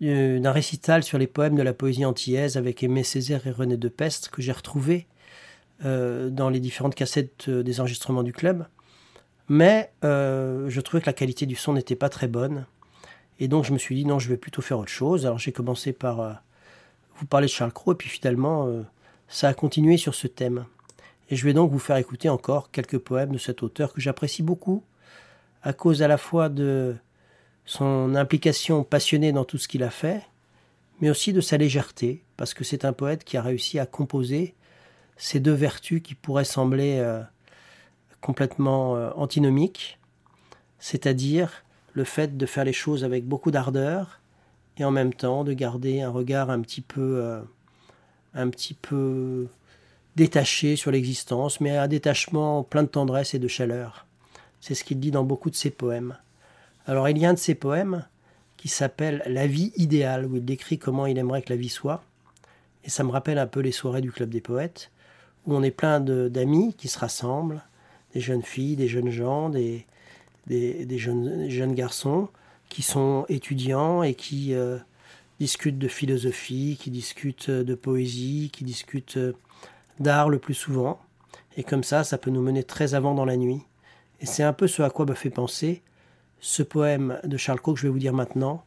euh, 0.02 0.40
d'un 0.40 0.54
récital 0.54 1.04
sur 1.04 1.18
les 1.18 1.28
poèmes 1.28 1.56
de 1.56 1.62
la 1.62 1.74
poésie 1.74 2.06
antillaise 2.06 2.56
avec 2.56 2.82
Aimé 2.82 3.04
Césaire 3.04 3.46
et 3.46 3.52
René 3.52 3.76
de 3.76 3.90
Peste 3.90 4.30
que 4.30 4.42
j'ai 4.42 4.54
retrouvé 4.54 5.06
euh, 5.84 6.30
dans 6.30 6.50
les 6.50 6.62
différentes 6.62 6.96
cassettes 6.96 7.50
euh, 7.50 7.64
des 7.64 7.82
enregistrements 7.82 8.24
du 8.24 8.32
club. 8.32 8.68
Mais 9.50 9.92
je 10.02 10.80
trouvais 10.80 11.02
que 11.02 11.08
la 11.08 11.14
qualité 11.14 11.46
du 11.46 11.56
son 11.56 11.74
n'était 11.74 11.98
pas 11.98 12.08
très 12.08 12.30
bonne. 12.30 12.66
Et 13.40 13.50
donc 13.50 13.66
je 13.66 13.74
me 13.74 13.78
suis 13.78 13.96
dit 13.96 14.06
non, 14.06 14.18
je 14.18 14.30
vais 14.30 14.38
plutôt 14.38 14.62
faire 14.62 14.80
autre 14.80 14.92
chose. 14.92 15.26
Alors 15.26 15.40
j'ai 15.40 15.52
commencé 15.52 15.92
par 15.92 16.42
vous 17.22 17.28
parler 17.28 17.46
de 17.46 17.52
Charles 17.52 17.72
Cros, 17.72 17.94
et 17.94 17.96
puis 17.96 18.10
finalement, 18.10 18.66
euh, 18.66 18.82
ça 19.28 19.48
a 19.48 19.54
continué 19.54 19.98
sur 19.98 20.16
ce 20.16 20.28
thème. 20.28 20.66
Et 21.30 21.36
je 21.36 21.46
vais 21.46 21.54
donc 21.54 21.72
vous 21.72 21.80
faire 21.80 21.98
écouter 21.98 22.30
encore 22.30 22.72
quelques 22.72 22.98
poèmes 22.98 23.32
de 23.32 23.38
cet 23.38 23.64
auteur 23.64 23.94
que 23.94 24.02
j'apprécie 24.02 24.44
beaucoup, 24.44 24.84
à 25.62 25.72
cause 25.72 26.02
à 26.02 26.08
la 26.08 26.18
fois 26.18 26.50
de 26.50 26.96
son 27.66 28.16
implication 28.16 28.84
passionnée 28.84 29.32
dans 29.32 29.46
tout 29.46 29.60
ce 29.60 29.68
qu'il 29.68 29.84
a 29.84 29.92
fait, 29.92 30.24
mais 31.00 31.12
aussi 31.12 31.32
de 31.32 31.42
sa 31.42 31.58
légèreté, 31.58 32.24
parce 32.38 32.56
que 32.56 32.64
c'est 32.64 32.86
un 32.86 32.94
poète 32.94 33.24
qui 33.24 33.38
a 33.38 33.42
réussi 33.42 33.78
à 33.78 33.86
composer 33.86 34.56
ces 35.16 35.40
deux 35.40 35.54
vertus 35.54 36.02
qui 36.02 36.16
pourraient 36.16 36.44
sembler 36.44 36.98
euh, 36.98 37.22
complètement 38.20 38.96
euh, 38.96 39.12
antinomiques, 39.16 40.00
c'est-à-dire 40.80 41.64
le 41.94 42.04
fait 42.04 42.36
de 42.36 42.46
faire 42.48 42.64
les 42.64 42.74
choses 42.74 43.04
avec 43.04 43.28
beaucoup 43.28 43.52
d'ardeur 43.52 44.21
et 44.82 44.84
en 44.84 44.92
même 44.92 45.14
temps 45.14 45.44
de 45.44 45.54
garder 45.54 46.02
un 46.02 46.10
regard 46.10 46.50
un 46.50 46.60
petit 46.62 46.82
peu, 46.82 47.22
euh, 47.22 47.42
un 48.34 48.50
petit 48.50 48.74
peu 48.74 49.48
détaché 50.16 50.76
sur 50.76 50.90
l'existence, 50.90 51.62
mais 51.62 51.78
un 51.78 51.88
détachement 51.88 52.64
plein 52.64 52.84
de 52.84 52.88
tendresse 52.88 53.36
et 53.36 53.40
de 53.40 53.48
chaleur. 53.48 54.08
C'est 54.60 54.74
ce 54.74 54.84
qu'il 54.84 55.00
dit 55.00 55.12
dans 55.12 55.24
beaucoup 55.24 55.52
de 55.52 55.56
ses 55.56 55.70
poèmes. 55.70 56.18
Alors 56.88 57.08
il 57.08 57.18
y 57.20 57.26
a 57.26 57.30
un 57.30 57.34
de 57.34 57.40
ses 57.40 57.54
poèmes 57.54 58.06
qui 58.58 58.70
s'appelle 58.70 59.22
La 59.28 59.46
vie 59.46 59.72
idéale, 59.76 60.26
où 60.26 60.36
il 60.36 60.46
décrit 60.46 60.80
comment 60.80 61.06
il 61.06 61.18
aimerait 61.20 61.44
que 61.44 61.54
la 61.54 61.60
vie 61.60 61.70
soit. 61.70 62.04
Et 62.84 62.90
ça 62.90 63.04
me 63.04 63.12
rappelle 63.12 63.38
un 63.38 63.48
peu 63.48 63.60
les 63.60 63.72
soirées 63.72 64.02
du 64.02 64.12
Club 64.12 64.30
des 64.30 64.42
Poètes, 64.42 64.90
où 65.46 65.56
on 65.56 65.62
est 65.62 65.72
plein 65.72 66.00
d'amis 66.00 66.74
qui 66.74 66.88
se 66.88 66.98
rassemblent, 66.98 67.64
des 68.16 68.20
jeunes 68.20 68.44
filles, 68.44 68.76
des 68.76 68.88
jeunes 68.88 69.12
gens, 69.12 69.50
des, 69.50 69.86
des, 70.48 70.98
jeunes, 70.98 71.50
jeunes 71.50 71.76
garçons, 71.76 72.30
qui 72.72 72.84
sont 72.84 73.26
étudiants 73.28 74.02
et 74.02 74.14
qui 74.14 74.54
euh, 74.54 74.78
discutent 75.42 75.78
de 75.78 75.90
philosophie, 75.90 76.78
qui 76.80 76.90
discutent 76.90 77.50
de 77.52 77.76
poésie, 77.76 78.50
qui 78.54 78.64
discutent 78.64 79.18
euh, 79.18 79.34
d'art 80.00 80.30
le 80.30 80.40
plus 80.40 80.54
souvent. 80.54 81.02
Et 81.58 81.64
comme 81.64 81.84
ça, 81.84 82.06
ça 82.06 82.18
peut 82.18 82.32
nous 82.32 82.42
mener 82.42 82.64
très 82.64 82.94
avant 82.94 83.14
dans 83.14 83.26
la 83.26 83.36
nuit. 83.36 83.60
Et 84.22 84.26
c'est 84.26 84.44
un 84.44 84.54
peu 84.54 84.68
ce 84.68 84.82
à 84.84 84.90
quoi 84.90 85.06
me 85.06 85.14
fait 85.16 85.30
penser 85.30 85.82
ce 86.40 86.64
poème 86.64 87.20
de 87.26 87.36
Charles 87.36 87.60
Cros 87.60 87.74
que 87.74 87.80
je 87.82 87.88
vais 87.88 87.92
vous 87.92 88.00
dire 88.00 88.14
maintenant 88.14 88.64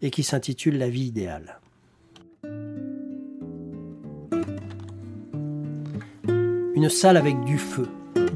et 0.00 0.10
qui 0.10 0.22
s'intitule 0.22 0.78
La 0.78 0.88
vie 0.88 1.04
idéale. 1.04 1.60
Une 6.74 6.88
salle 6.88 7.18
avec 7.18 7.38
du 7.44 7.58
feu, 7.58 7.88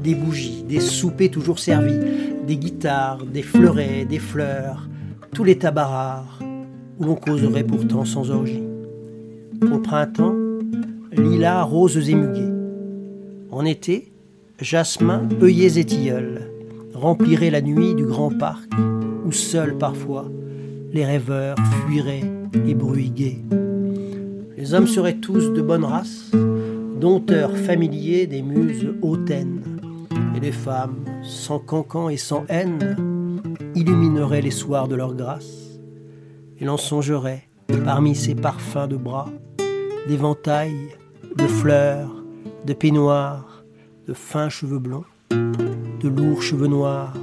des 0.03 0.13
bougies, 0.13 0.61
des 0.61 0.79
soupers 0.79 1.31
toujours 1.31 1.57
servis, 1.57 1.99
des 2.45 2.57
guitares, 2.57 3.25
des 3.25 3.43
fleurets, 3.43 4.05
des 4.05 4.19
fleurs, 4.19 4.87
tous 5.33 5.43
les 5.43 5.57
tabarars, 5.57 6.39
où 6.99 7.05
l'on 7.05 7.15
causerait 7.15 7.63
pourtant 7.63 8.05
sans 8.05 8.29
orgie. 8.31 8.63
Au 9.61 9.79
printemps, 9.79 10.35
lilas, 11.11 11.63
roses 11.63 12.09
et 12.09 12.15
muguets. 12.15 12.53
En 13.51 13.65
été, 13.65 14.11
jasmin, 14.59 15.27
œillets 15.41 15.79
et 15.79 15.85
tilleuls 15.85 16.51
rempliraient 16.93 17.49
la 17.49 17.61
nuit 17.61 17.95
du 17.95 18.05
grand 18.05 18.29
parc, 18.37 18.69
où 19.25 19.31
seuls 19.31 19.77
parfois 19.77 20.25
les 20.91 21.05
rêveurs 21.05 21.57
fuiraient 21.85 22.23
les 22.65 22.73
bruits 22.73 23.11
gais. 23.11 23.39
Les 24.57 24.73
hommes 24.73 24.87
seraient 24.87 25.17
tous 25.17 25.51
de 25.53 25.61
bonne 25.61 25.85
race, 25.85 26.31
dompteurs 26.99 27.55
familiers 27.55 28.27
des 28.27 28.41
muses 28.41 28.93
hautaines, 29.01 29.61
et 30.35 30.39
les 30.39 30.51
femmes, 30.51 31.05
sans 31.23 31.59
cancan 31.59 32.09
et 32.09 32.17
sans 32.17 32.45
haine, 32.49 32.97
illuminerait 33.75 34.41
les 34.41 34.51
soirs 34.51 34.87
de 34.87 34.95
leur 34.95 35.13
grâce, 35.13 35.79
et 36.59 36.65
l'on 36.65 36.77
songerait, 36.77 37.47
parmi 37.85 38.15
ces 38.15 38.35
parfums 38.35 38.87
de 38.87 38.97
bras, 38.97 39.29
d'éventails, 40.07 40.95
de 41.35 41.47
fleurs, 41.47 42.23
de 42.65 42.73
peignoirs, 42.73 43.63
de 44.07 44.13
fins 44.13 44.49
cheveux 44.49 44.79
blonds, 44.79 45.05
de 45.31 46.09
lourds 46.09 46.41
cheveux 46.41 46.67
noirs, 46.67 47.13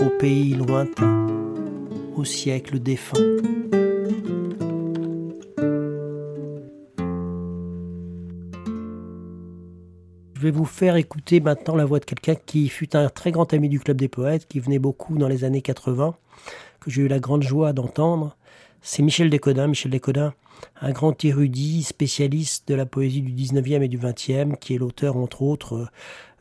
au 0.00 0.10
pays 0.18 0.54
lointain, 0.54 1.26
au 2.16 2.24
siècle 2.24 2.78
défunt. 2.78 3.83
Vais 10.44 10.50
vous 10.50 10.66
faire 10.66 10.96
écouter 10.96 11.40
maintenant 11.40 11.74
la 11.74 11.86
voix 11.86 12.00
de 12.00 12.04
quelqu'un 12.04 12.34
qui 12.34 12.68
fut 12.68 12.94
un 12.94 13.08
très 13.08 13.32
grand 13.32 13.52
ami 13.54 13.70
du 13.70 13.80
Club 13.80 13.96
des 13.96 14.08
Poètes, 14.08 14.46
qui 14.46 14.60
venait 14.60 14.78
beaucoup 14.78 15.16
dans 15.16 15.26
les 15.26 15.42
années 15.44 15.62
80, 15.62 16.14
que 16.80 16.90
j'ai 16.90 17.02
eu 17.02 17.08
la 17.08 17.18
grande 17.18 17.42
joie 17.42 17.72
d'entendre. 17.72 18.36
C'est 18.82 19.02
Michel 19.02 19.30
Descodin. 19.30 19.68
Michel 19.68 19.90
Descodin, 19.90 20.34
un 20.82 20.92
grand 20.92 21.24
érudit, 21.24 21.82
spécialiste 21.82 22.68
de 22.68 22.74
la 22.74 22.84
poésie 22.84 23.22
du 23.22 23.32
19e 23.32 23.82
et 23.82 23.88
du 23.88 23.98
20e, 23.98 24.58
qui 24.58 24.74
est 24.74 24.78
l'auteur, 24.78 25.16
entre 25.16 25.40
autres, 25.40 25.88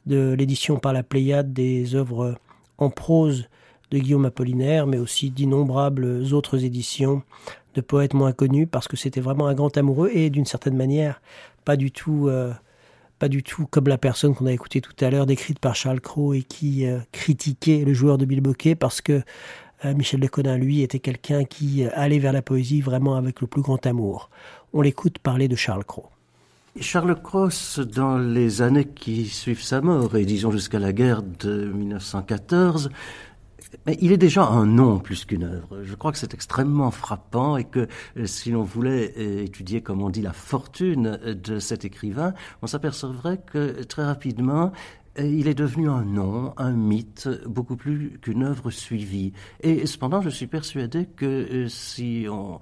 de 0.06 0.34
l'édition 0.34 0.80
par 0.80 0.92
la 0.92 1.04
Pléiade 1.04 1.54
des 1.54 1.96
œuvres 1.96 2.36
en 2.78 2.90
prose 2.90 3.48
de 3.92 4.00
Guillaume 4.00 4.26
Apollinaire, 4.26 4.86
mais 4.86 4.98
aussi 4.98 5.30
d'innombrables 5.30 6.34
autres 6.34 6.66
éditions 6.66 7.24
de 7.76 7.80
poètes 7.80 8.14
moins 8.14 8.34
connus, 8.34 8.68
parce 8.68 8.90
que 8.90 8.98
c'était 8.98 9.22
vraiment 9.22 9.48
un 9.48 9.54
grand 9.54 9.78
amoureux 9.78 10.10
et 10.14 10.30
d'une 10.30 10.46
certaine 10.46 10.76
manière 10.76 11.22
pas 11.64 11.78
du 11.78 11.92
tout 11.92 12.28
euh, 12.28 12.52
pas 13.24 13.30
du 13.30 13.42
tout 13.42 13.66
comme 13.72 13.88
la 13.88 13.98
personne 13.98 14.36
qu'on 14.36 14.48
a 14.48 14.52
écoutée 14.52 14.82
tout 14.82 14.92
à 15.00 15.10
l'heure, 15.10 15.26
décrite 15.26 15.58
par 15.58 15.76
Charles 15.76 16.02
Cros 16.02 16.34
et 16.34 16.42
qui 16.42 16.86
euh, 16.86 17.00
critiquait 17.14 17.86
le 17.86 17.94
joueur 17.94 18.18
de 18.18 18.26
bilboquet 18.26 18.76
parce 18.76 19.00
que 19.00 19.22
euh, 19.86 19.94
Michel 19.94 20.20
Leconin, 20.20 20.58
lui, 20.58 20.82
était 20.82 21.00
quelqu'un 21.00 21.46
qui 21.46 21.86
euh, 21.86 21.90
allait 21.94 22.20
vers 22.20 22.34
la 22.34 22.42
poésie 22.42 22.82
vraiment 22.82 23.16
avec 23.16 23.40
le 23.40 23.48
plus 23.48 23.62
grand 23.62 23.88
amour. 23.88 24.30
On 24.74 24.82
l'écoute 24.82 25.20
parler 25.20 25.48
de 25.48 25.56
Charles 25.56 25.86
Cros. 25.86 26.10
Charles 26.82 27.16
Cros, 27.22 27.48
dans 27.96 28.18
les 28.18 28.62
années 28.62 28.90
qui 28.94 29.28
suivent 29.28 29.64
sa 29.64 29.80
mort, 29.80 30.18
et 30.18 30.26
disons 30.26 30.52
jusqu'à 30.52 30.80
la 30.80 30.92
guerre 30.92 31.24
de 31.24 31.72
1914, 31.72 32.90
mais 33.86 33.98
il 34.02 34.12
est 34.12 34.18
déjà 34.18 34.46
un 34.46 34.66
nom 34.66 35.00
plus 35.00 35.26
qu'une 35.26 35.44
œuvre. 35.44 35.84
Je 35.84 35.96
crois 35.96 36.12
que 36.12 36.18
c'est 36.18 36.34
extrêmement 36.34 36.92
frappant 36.92 37.58
et 37.58 37.64
que 37.64 37.88
euh, 38.18 38.26
si 38.26 38.52
l'on 38.52 38.64
voulait 38.64 39.14
euh, 39.18 39.44
étudier, 39.44 39.82
comme 39.82 40.02
on 40.02 40.10
dit, 40.10 40.22
la 40.22 40.34
fortune 40.34 41.20
euh, 41.24 41.34
de 41.34 41.60
cet 41.60 41.86
écrivain, 41.86 42.34
on 42.62 42.68
s'apercevrait 42.68 43.40
que 43.52 43.84
très 43.84 44.04
rapidement, 44.06 44.72
il 45.18 45.48
est 45.48 45.54
devenu 45.54 45.90
un 45.90 46.04
nom, 46.04 46.54
un 46.58 46.72
mythe, 46.72 47.30
beaucoup 47.46 47.76
plus 47.76 48.18
qu'une 48.22 48.44
œuvre 48.44 48.72
suivie. 48.72 49.34
Et 49.62 49.86
cependant, 49.86 50.22
je 50.22 50.30
suis 50.30 50.48
persuadé 50.48 51.06
que 51.06 51.68
si 51.68 52.26
on 52.30 52.60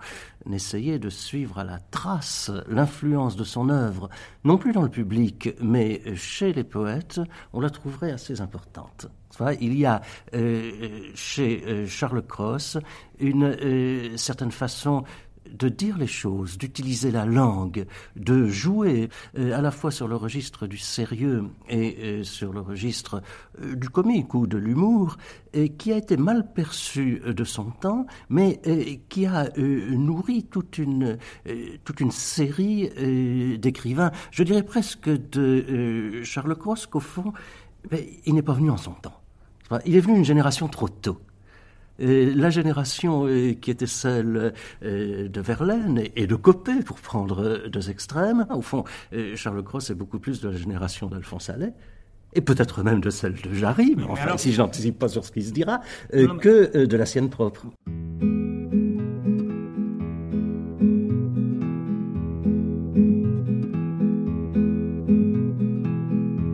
essayait 0.51 0.99
de 0.99 1.09
suivre 1.09 1.59
à 1.59 1.63
la 1.63 1.79
trace 1.79 2.51
l'influence 2.67 3.35
de 3.35 3.43
son 3.43 3.69
œuvre, 3.69 4.09
non 4.43 4.57
plus 4.57 4.73
dans 4.73 4.81
le 4.81 4.89
public, 4.89 5.49
mais 5.61 6.01
chez 6.15 6.51
les 6.53 6.63
poètes, 6.63 7.21
on 7.53 7.61
la 7.61 7.69
trouverait 7.69 8.11
assez 8.11 8.41
importante. 8.41 9.07
Il 9.59 9.77
y 9.77 9.85
a 9.85 10.01
euh, 10.35 10.71
chez 11.15 11.63
euh, 11.65 11.87
Charles 11.87 12.21
Cross 12.21 12.77
une 13.19 13.45
euh, 13.45 14.17
certaine 14.17 14.51
façon 14.51 15.03
de 15.51 15.69
dire 15.69 15.97
les 15.97 16.07
choses, 16.07 16.57
d'utiliser 16.57 17.11
la 17.11 17.25
langue, 17.25 17.85
de 18.15 18.47
jouer 18.47 19.09
euh, 19.37 19.57
à 19.57 19.61
la 19.61 19.71
fois 19.71 19.91
sur 19.91 20.07
le 20.07 20.15
registre 20.15 20.67
du 20.67 20.77
sérieux 20.77 21.45
et 21.69 21.97
euh, 22.01 22.23
sur 22.23 22.53
le 22.53 22.61
registre 22.61 23.21
euh, 23.61 23.75
du 23.75 23.89
comique 23.89 24.33
ou 24.33 24.47
de 24.47 24.57
l'humour, 24.57 25.17
qui 25.77 25.91
a 25.91 25.97
été 25.97 26.15
mal 26.15 26.53
perçu 26.53 27.21
de 27.25 27.43
son 27.43 27.71
temps, 27.71 28.05
mais 28.29 28.61
qui 29.09 29.25
a 29.25 29.49
nourri 29.57 30.43
toute 30.43 30.77
une, 30.77 31.17
toute 31.83 31.99
une 31.99 32.11
série 32.11 33.57
d'écrivains, 33.57 34.11
je 34.31 34.43
dirais 34.43 34.63
presque 34.63 35.09
de 35.09 36.21
Charles 36.23 36.55
Cross, 36.55 36.85
qu'au 36.85 37.01
fond, 37.01 37.33
ben, 37.89 37.99
il 38.25 38.33
n'est 38.33 38.41
pas 38.41 38.53
venu 38.53 38.69
en 38.69 38.77
son 38.77 38.93
temps. 38.93 39.19
Il 39.85 39.93
est 39.97 39.99
venu 39.99 40.19
une 40.19 40.23
génération 40.23 40.69
trop 40.69 40.87
tôt 40.87 41.19
la 42.01 42.49
génération 42.49 43.27
euh, 43.27 43.53
qui 43.53 43.71
était 43.71 43.87
celle 43.87 44.53
euh, 44.83 45.27
de 45.27 45.41
Verlaine 45.41 46.03
et 46.15 46.27
de 46.27 46.35
Copé, 46.35 46.81
pour 46.85 46.99
prendre 46.99 47.67
deux 47.67 47.89
extrêmes, 47.89 48.45
au 48.49 48.61
fond, 48.61 48.83
euh, 49.13 49.35
Charles 49.35 49.63
Cross 49.63 49.89
est 49.89 49.95
beaucoup 49.95 50.19
plus 50.19 50.41
de 50.41 50.49
la 50.49 50.57
génération 50.57 51.07
d'Alphonse 51.07 51.49
Allais, 51.49 51.73
et 52.33 52.41
peut-être 52.41 52.83
même 52.83 53.01
de 53.01 53.09
celle 53.09 53.33
de 53.33 53.53
Jarry, 53.53 53.93
mais 53.97 54.03
enfin, 54.03 54.37
si 54.37 54.53
j'anticipe 54.53 54.97
pas 54.97 55.09
sur 55.09 55.25
ce 55.25 55.31
qui 55.31 55.43
se 55.43 55.51
dira, 55.51 55.81
que 56.11 56.85
de 56.85 56.97
la 56.97 57.05
sienne 57.05 57.29
propre. 57.29 57.65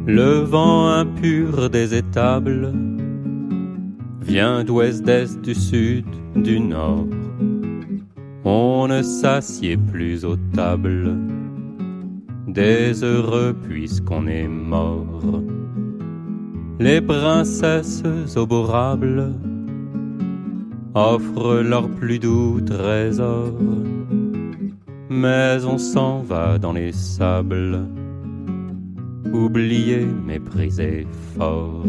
Le 0.07 0.39
vent 0.39 0.87
impur 0.87 1.69
des 1.69 1.93
étables 1.93 2.73
vient 4.27 4.63
d'ouest, 4.63 5.03
d'est, 5.03 5.41
du 5.41 5.55
sud, 5.55 6.05
du 6.35 6.59
nord. 6.59 7.07
On 8.43 8.87
ne 8.87 9.01
s'assied 9.01 9.77
plus 9.77 10.25
aux 10.25 10.35
tables 10.53 11.15
des 12.47 13.03
heureux 13.03 13.55
puisqu'on 13.67 14.27
est 14.27 14.47
mort. 14.47 15.41
Les 16.79 17.01
princesses 17.01 18.03
oborables 18.35 19.33
offrent 20.93 21.61
leurs 21.61 21.89
plus 21.89 22.19
doux 22.19 22.59
trésors, 22.61 23.61
mais 25.09 25.57
on 25.65 25.77
s'en 25.77 26.21
va 26.21 26.57
dans 26.57 26.73
les 26.73 26.91
sables, 26.91 27.79
oublié, 29.31 30.05
méprisé 30.05 31.07
fort. 31.37 31.83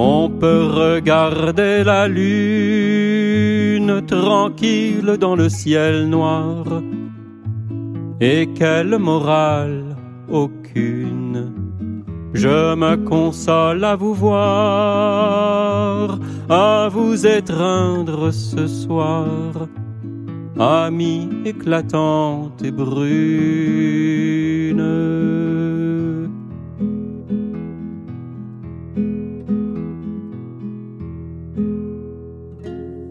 On 0.00 0.30
peut 0.30 0.64
regarder 0.64 1.82
la 1.82 2.06
lune 2.06 4.00
tranquille 4.06 5.16
dans 5.18 5.34
le 5.34 5.48
ciel 5.48 6.08
noir. 6.08 6.64
Et 8.20 8.48
quelle 8.54 8.96
morale 8.98 9.96
aucune. 10.30 11.52
Je 12.32 12.76
me 12.76 12.94
console 12.94 13.82
à 13.82 13.96
vous 13.96 14.14
voir, 14.14 16.16
à 16.48 16.88
vous 16.92 17.26
étreindre 17.26 18.30
ce 18.30 18.68
soir, 18.68 19.26
amie 20.60 21.28
éclatante 21.44 22.62
et 22.62 22.70
brune. 22.70 23.98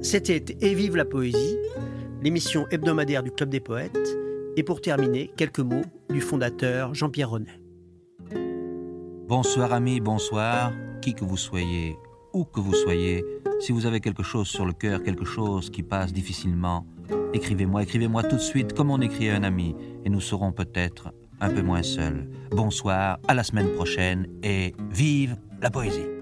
C'était 0.08 0.56
Et 0.62 0.74
vive 0.74 0.96
la 0.96 1.04
poésie, 1.04 1.58
l'émission 2.22 2.66
hebdomadaire 2.72 3.24
du 3.24 3.30
Club 3.30 3.50
des 3.50 3.60
poètes. 3.60 4.18
Et 4.56 4.64
pour 4.64 4.80
terminer, 4.80 5.30
quelques 5.36 5.60
mots 5.60 5.82
du 6.10 6.22
fondateur 6.22 6.94
Jean-Pierre 6.94 7.30
Renet. 7.30 7.60
Bonsoir 9.28 9.74
amis, 9.74 10.00
bonsoir, 10.00 10.72
qui 11.02 11.14
que 11.14 11.26
vous 11.26 11.36
soyez, 11.36 11.98
où 12.32 12.46
que 12.46 12.62
vous 12.62 12.74
soyez, 12.74 13.22
si 13.60 13.74
vous 13.74 13.86
avez 13.86 14.00
quelque 14.00 14.24
chose 14.24 14.48
sur 14.48 14.66
le 14.66 14.72
cœur, 14.72 15.04
quelque 15.04 15.26
chose 15.26 15.70
qui 15.70 15.84
passe 15.84 16.14
difficilement, 16.14 16.86
écrivez-moi, 17.34 17.84
écrivez-moi 17.84 18.24
tout 18.24 18.38
de 18.38 18.42
suite 18.42 18.72
comme 18.72 18.92
on 18.92 19.02
écrit 19.02 19.30
à 19.30 19.36
un 19.36 19.44
ami, 19.44 19.76
et 20.06 20.10
nous 20.10 20.22
serons 20.22 20.54
peut-être 20.54 21.12
un 21.42 21.50
peu 21.50 21.62
moins 21.62 21.84
seuls. 21.84 22.30
Bonsoir, 22.52 23.20
à 23.28 23.34
la 23.34 23.44
semaine 23.44 23.74
prochaine, 23.74 24.26
et 24.42 24.74
vive 24.90 25.36
la 25.62 25.70
poésie. 25.70 26.17